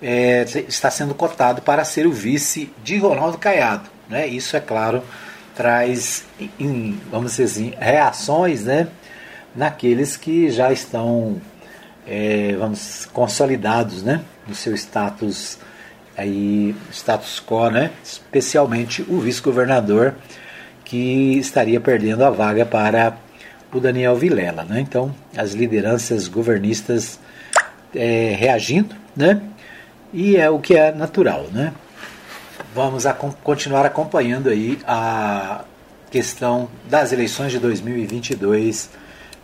[0.01, 3.89] é, está sendo cotado para ser o vice de Ronaldo Caiado.
[4.09, 4.27] Né?
[4.27, 5.03] Isso, é claro,
[5.55, 6.25] traz,
[6.59, 8.87] em, vamos dizer assim, reações né,
[9.55, 11.41] naqueles que já estão,
[12.07, 15.57] é, vamos, consolidados né, no seu status,
[16.15, 17.91] aí, status quo, né?
[18.03, 20.15] especialmente o vice-governador
[20.85, 23.17] que estaria perdendo a vaga para
[23.73, 24.63] o Daniel Vilela.
[24.63, 24.79] Né?
[24.79, 27.19] Então, as lideranças governistas
[27.93, 29.41] é, reagindo, né?
[30.13, 31.45] E é o que é natural.
[31.51, 31.73] Né?
[32.73, 35.63] Vamos a, continuar acompanhando aí a
[36.09, 38.89] questão das eleições de 2022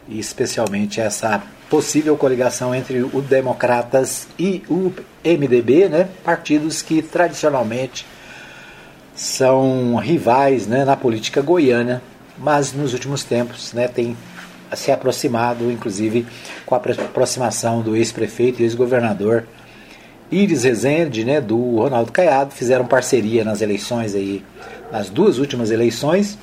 [0.07, 4.93] e especialmente essa possível coligação entre o Democratas e o
[5.23, 6.09] MDB, né?
[6.23, 8.05] partidos que tradicionalmente
[9.15, 12.01] são rivais né, na política goiana
[12.37, 14.17] mas nos últimos tempos né, tem
[14.75, 16.25] se aproximado, inclusive
[16.65, 19.45] com a aproximação do ex-prefeito e ex-governador
[20.31, 24.43] Iris Rezende, né, do Ronaldo Caiado, fizeram parceria nas eleições aí,
[24.91, 26.37] nas duas últimas eleições,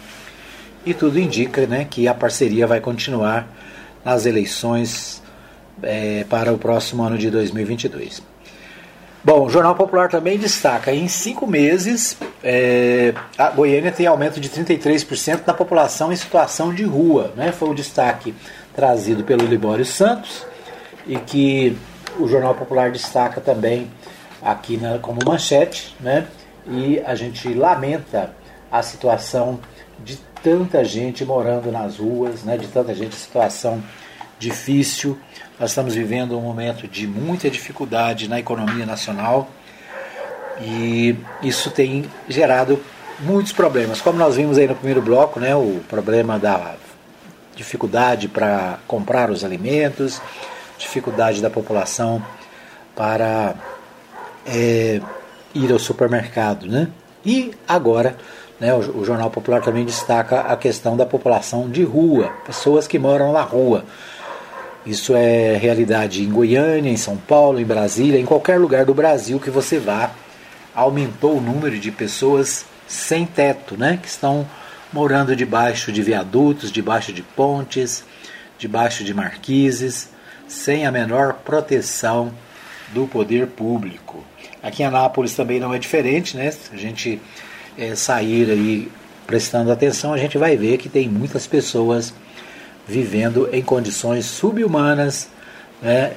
[0.84, 3.48] e tudo indica né, que a parceria vai continuar
[4.04, 5.22] nas eleições
[5.82, 8.22] é, para o próximo ano de 2022.
[9.22, 14.48] Bom, o Jornal Popular também destaca: em cinco meses, é, a Goiânia tem aumento de
[14.48, 17.32] 33% da população em situação de rua.
[17.36, 17.52] Né?
[17.52, 18.34] Foi o destaque
[18.74, 20.46] trazido pelo Libório Santos
[21.06, 21.76] e que
[22.20, 23.90] o Jornal Popular destaca também
[24.42, 25.94] aqui na, como manchete.
[26.00, 26.26] Né?
[26.66, 28.32] E a gente lamenta
[28.70, 29.60] a situação
[29.98, 32.56] de tanta gente morando nas ruas, né?
[32.56, 33.82] de tanta gente em situação
[34.38, 35.18] difícil
[35.60, 39.50] nós estamos vivendo um momento de muita dificuldade na economia nacional
[40.58, 42.82] e isso tem gerado
[43.18, 44.00] muitos problemas.
[44.00, 46.76] Como nós vimos aí no primeiro bloco, né, o problema da
[47.54, 50.22] dificuldade para comprar os alimentos,
[50.80, 52.20] dificuldade da população
[52.96, 53.54] para
[54.44, 55.00] é,
[55.54, 56.88] ir ao supermercado, né?
[57.24, 58.16] E agora
[58.60, 62.98] Né, o, o Jornal Popular também destaca a questão da população de rua, pessoas que
[62.98, 63.86] moram na rua.
[64.84, 69.40] Isso é realidade em Goiânia, em São Paulo, em Brasília, em qualquer lugar do Brasil
[69.40, 70.10] que você vá.
[70.74, 74.46] Aumentou o número de pessoas sem teto, né, que estão
[74.92, 78.04] morando debaixo de viadutos, debaixo de pontes,
[78.58, 80.10] debaixo de marquises,
[80.50, 82.32] sem a menor proteção
[82.92, 84.24] do poder público.
[84.60, 86.50] Aqui em Anápolis também não é diferente, né?
[86.50, 87.20] Se a gente
[87.78, 88.88] é, sair aí
[89.26, 92.12] prestando atenção, a gente vai ver que tem muitas pessoas
[92.86, 95.28] vivendo em condições subhumanas,
[95.80, 96.14] né?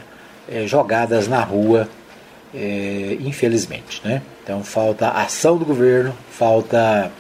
[0.50, 1.88] É, jogadas na rua,
[2.54, 4.22] é, infelizmente, né?
[4.44, 7.12] Então falta ação do governo, falta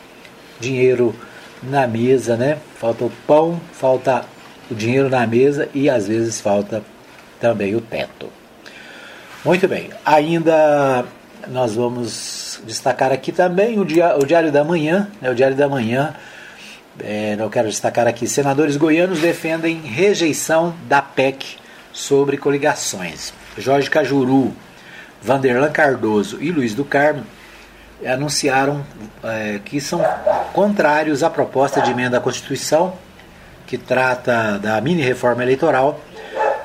[0.59, 1.15] dinheiro
[1.61, 2.57] na mesa, né?
[2.75, 4.25] Falta o pão, falta
[4.69, 6.83] o dinheiro na mesa e às vezes falta
[7.43, 8.29] também o teto.
[9.43, 11.03] Muito bem, ainda
[11.49, 15.29] nós vamos destacar aqui também o, dia, o Diário da Manhã, né?
[15.29, 16.15] o Diário da Manhã,
[17.03, 21.57] é, eu quero destacar aqui, senadores goianos defendem rejeição da PEC
[21.91, 23.33] sobre coligações.
[23.57, 24.53] Jorge Cajuru,
[25.21, 27.25] Vanderlan Cardoso e Luiz do Carmo
[28.05, 28.85] anunciaram
[29.21, 30.01] é, que são
[30.53, 32.93] contrários à proposta de emenda à Constituição
[33.67, 35.99] que trata da mini reforma eleitoral,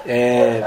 [0.08, 0.64] é,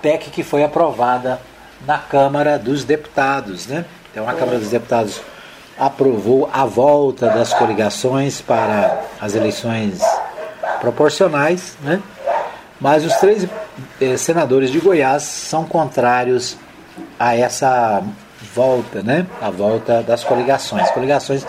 [0.00, 1.38] PEC que foi aprovada
[1.86, 3.66] na Câmara dos Deputados.
[3.66, 3.84] Né?
[4.10, 5.20] Então a Câmara dos Deputados
[5.78, 10.00] aprovou a volta das coligações para as eleições
[10.80, 12.02] proporcionais, né?
[12.80, 13.46] mas os três
[14.00, 16.56] eh, senadores de Goiás são contrários
[17.18, 18.02] a essa
[18.54, 19.26] volta, né?
[19.40, 20.84] A volta das coligações.
[20.84, 21.46] As coligações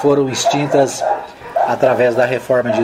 [0.00, 1.04] foram extintas
[1.66, 2.82] através da reforma de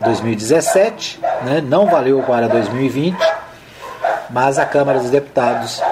[0.00, 1.60] 2017, né?
[1.60, 3.16] não valeu para 2020,
[4.30, 5.82] mas a Câmara dos Deputados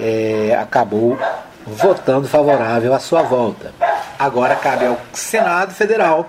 [0.00, 1.18] é, acabou
[1.66, 3.72] votando favorável à sua volta.
[4.18, 6.28] Agora cabe ao Senado Federal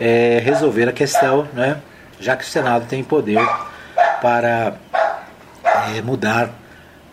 [0.00, 1.78] é, resolver a questão, né?
[2.20, 3.44] já que o Senado tem poder
[4.20, 4.74] para
[5.96, 6.50] é, mudar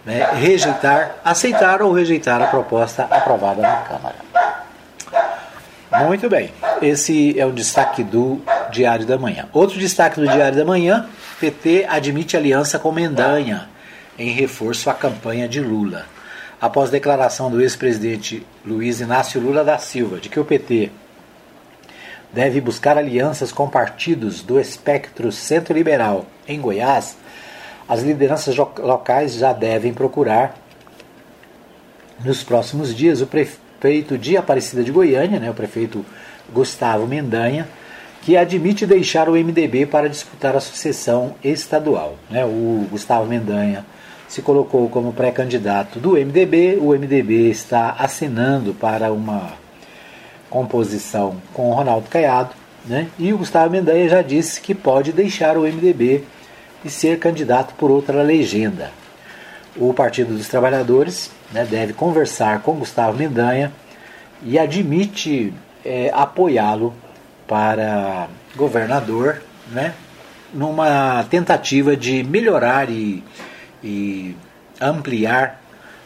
[0.06, 4.16] né, rejeitar, aceitar ou rejeitar a proposta aprovada na Câmara.
[5.92, 6.52] Muito bem,
[6.84, 8.40] esse é o destaque do
[8.72, 9.50] Diário da Manhã.
[9.52, 11.10] Outro destaque do Diário da Manhã:
[11.40, 13.68] PT admite aliança com Mendanha
[14.18, 16.06] em reforço à campanha de Lula.
[16.62, 20.92] Após declaração do ex-presidente Luiz Inácio Lula da Silva de que o PT
[22.32, 27.18] deve buscar alianças com partidos do espectro centro-liberal em Goiás,
[27.88, 30.56] as lideranças locais já devem procurar,
[32.24, 33.69] nos próximos dias, o prefeito
[34.20, 36.06] de Aparecida de Goiânia, né, o prefeito
[36.54, 37.68] Gustavo Mendanha,
[38.22, 42.16] que admite deixar o MDB para disputar a sucessão estadual.
[42.30, 42.44] Né?
[42.46, 43.86] O Gustavo Mendanha
[44.28, 49.54] se colocou como pré-candidato do MDB, o MDB está assinando para uma
[50.50, 52.52] composição com o Ronaldo Caiado,
[52.86, 53.08] né?
[53.18, 56.24] e o Gustavo Mendanha já disse que pode deixar o MDB
[56.84, 58.92] e ser candidato por outra legenda.
[59.76, 63.72] O Partido dos Trabalhadores né, deve conversar com Gustavo Mendanha
[64.44, 65.54] e admite
[65.86, 66.94] é, apoiá-lo
[67.48, 69.42] para governador,
[69.72, 69.94] né,
[70.54, 73.24] numa tentativa de melhorar e,
[73.84, 74.36] e
[74.82, 75.62] ampliar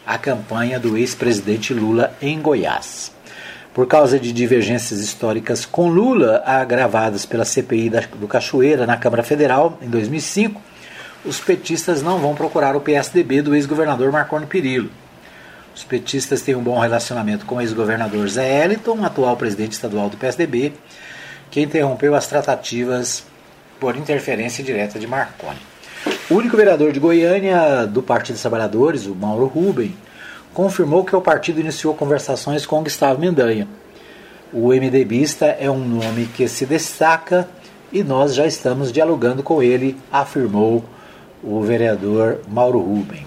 [0.06, 3.12] a campanha do ex-presidente Lula em Goiás.
[3.72, 7.90] Por causa de divergências históricas com Lula, agravadas pela CPI
[8.20, 10.60] do Cachoeira na Câmara Federal em 2005,
[11.24, 14.90] os petistas não vão procurar o PSDB do ex-governador Marconi Perillo.
[15.74, 20.16] Os petistas têm um bom relacionamento com o ex-governador Zé Eliton, atual presidente estadual do
[20.16, 20.72] PSDB,
[21.50, 23.24] que interrompeu as tratativas
[23.80, 25.58] por interferência direta de Marconi.
[26.30, 29.96] O único vereador de Goiânia do Partido dos Trabalhadores, o Mauro Ruben,
[30.52, 33.66] confirmou que o partido iniciou conversações com Gustavo Mendanha.
[34.52, 37.48] O MDBista é um nome que se destaca
[37.90, 40.84] e nós já estamos dialogando com ele, afirmou
[41.46, 43.26] o vereador Mauro Ruben.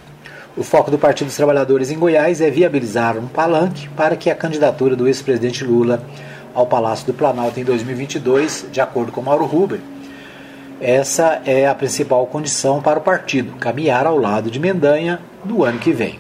[0.55, 4.35] O foco do Partido dos Trabalhadores em Goiás é viabilizar um palanque para que a
[4.35, 6.01] candidatura do ex-presidente Lula
[6.53, 9.79] ao Palácio do Planalto em 2022, de acordo com Mauro Ruben,
[10.81, 15.79] essa é a principal condição para o partido caminhar ao lado de Mendanha no ano
[15.79, 16.19] que vem.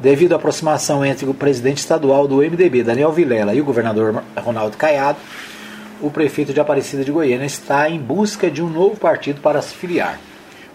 [0.00, 4.76] Devido à aproximação entre o presidente estadual do MDB, Daniel Vilela, e o governador Ronaldo
[4.76, 5.18] Caiado,
[6.00, 9.74] o prefeito de Aparecida de Goiânia está em busca de um novo partido para se
[9.74, 10.18] filiar.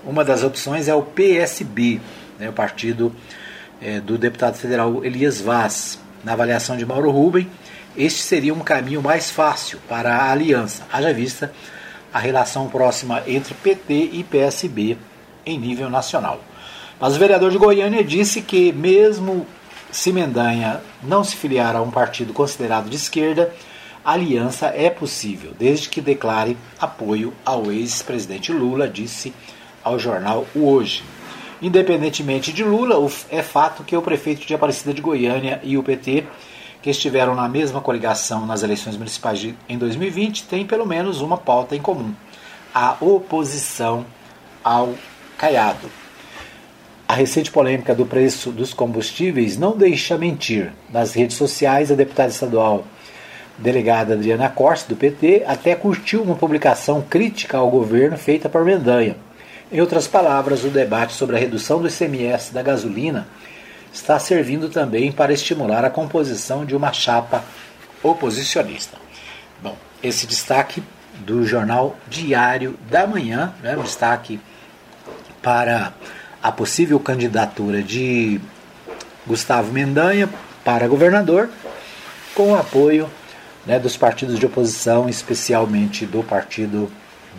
[0.08, 1.99] Uma das opções é o PSB,
[2.39, 3.14] né, o partido
[3.82, 5.99] é, do deputado federal Elias Vaz.
[6.24, 7.51] Na avaliação de Mauro Rubem,
[7.95, 11.51] este seria um caminho mais fácil para a aliança, haja vista
[12.14, 14.97] a relação próxima entre PT e PSB
[15.45, 16.39] em nível nacional.
[16.97, 19.45] Mas o vereador de Goiânia disse que, mesmo
[19.91, 23.53] se Mendanha não se filiar a um partido considerado de esquerda,
[24.05, 29.34] a aliança é possível, desde que declare apoio ao ex-presidente Lula, disse
[29.88, 31.04] ao jornal O Hoje.
[31.62, 32.96] Independentemente de Lula,
[33.30, 36.26] é fato que o prefeito de Aparecida de Goiânia e o PT,
[36.82, 41.38] que estiveram na mesma coligação nas eleições municipais de, em 2020, têm pelo menos uma
[41.38, 42.14] pauta em comum:
[42.74, 44.06] a oposição
[44.64, 44.94] ao
[45.38, 45.90] Caiado.
[47.08, 50.74] A recente polêmica do preço dos combustíveis não deixa mentir.
[50.92, 52.84] Nas redes sociais, a deputada estadual
[53.58, 59.16] delegada Adriana Corse, do PT, até curtiu uma publicação crítica ao governo feita por Mendanha.
[59.70, 63.28] Em outras palavras, o debate sobre a redução do ICMS da gasolina
[63.91, 67.43] está servindo também para estimular a composição de uma chapa
[68.01, 68.97] oposicionista.
[69.61, 70.82] Bom, esse destaque
[71.20, 74.39] do jornal Diário da Manhã, né, um destaque
[75.41, 75.91] para
[76.41, 78.39] a possível candidatura de
[79.26, 80.30] Gustavo Mendanha
[80.63, 81.49] para governador,
[82.34, 83.09] com o apoio
[83.65, 86.89] né, dos partidos de oposição, especialmente do Partido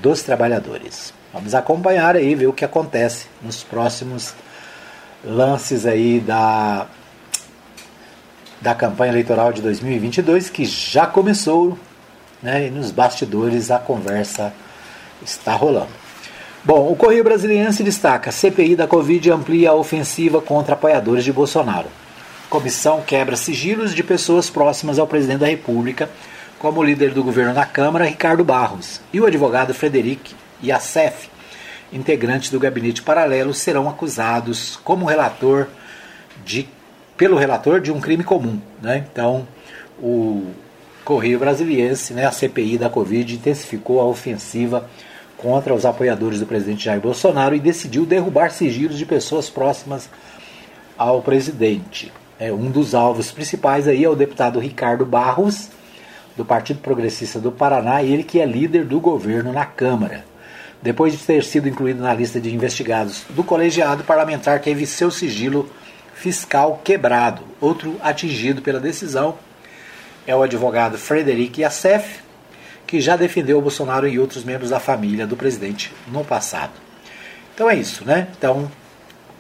[0.03, 1.17] dos Trabalhadores.
[1.33, 4.35] Vamos acompanhar aí, ver o que acontece nos próximos
[5.23, 6.87] lances aí da,
[8.61, 11.79] da campanha eleitoral de 2022, que já começou,
[12.43, 14.55] né, e nos bastidores a conversa
[15.23, 15.91] está rolando.
[16.65, 21.89] Bom, o Correio Brasiliense destaca: CPI da Covid amplia a ofensiva contra apoiadores de Bolsonaro.
[22.49, 26.09] Comissão quebra sigilos de pessoas próximas ao presidente da República,
[26.59, 31.29] como o líder do governo na Câmara, Ricardo Barros, e o advogado Frederic Yassef,
[31.93, 35.69] integrantes do gabinete paralelo, serão acusados como relator
[36.45, 36.69] de,
[37.17, 38.61] pelo relator de um crime comum.
[38.83, 39.07] Né?
[39.11, 39.47] Então,
[40.01, 40.53] o
[41.05, 44.89] Correio Brasiliense, né, a CPI da Covid, intensificou a ofensiva
[45.37, 50.11] contra os apoiadores do presidente Jair Bolsonaro e decidiu derrubar sigilos de pessoas próximas
[50.99, 52.13] ao presidente.
[52.39, 55.71] É, um dos alvos principais aí é o deputado Ricardo Barros,
[56.37, 60.25] do Partido Progressista do Paraná, ele que é líder do governo na Câmara.
[60.81, 65.69] Depois de ter sido incluído na lista de investigados do colegiado parlamentar, teve seu sigilo
[66.15, 67.43] fiscal quebrado.
[67.61, 69.37] Outro atingido pela decisão
[70.27, 72.21] é o advogado Frederic Yassef,
[72.87, 76.73] que já defendeu o Bolsonaro e outros membros da família do presidente no passado.
[77.55, 78.29] Então é isso, né?
[78.37, 78.71] Então,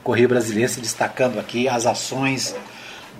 [0.02, 2.54] Correio Brasileiro se destacando aqui as ações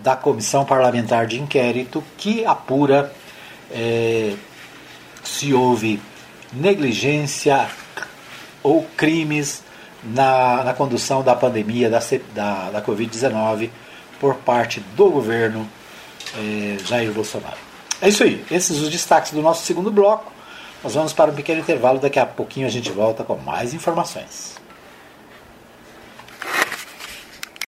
[0.02, 3.12] da Comissão Parlamentar de Inquérito que apura
[3.70, 4.34] é,
[5.22, 6.00] se houve
[6.52, 7.68] negligência
[8.68, 9.62] ou crimes
[10.04, 12.00] na, na condução da pandemia da,
[12.34, 13.70] da, da Covid-19
[14.20, 15.66] por parte do governo
[16.36, 17.56] é, Jair Bolsonaro.
[18.02, 18.44] É isso aí.
[18.50, 20.30] Esses os destaques do nosso segundo bloco.
[20.84, 21.98] Nós vamos para um pequeno intervalo.
[21.98, 24.57] Daqui a pouquinho a gente volta com mais informações.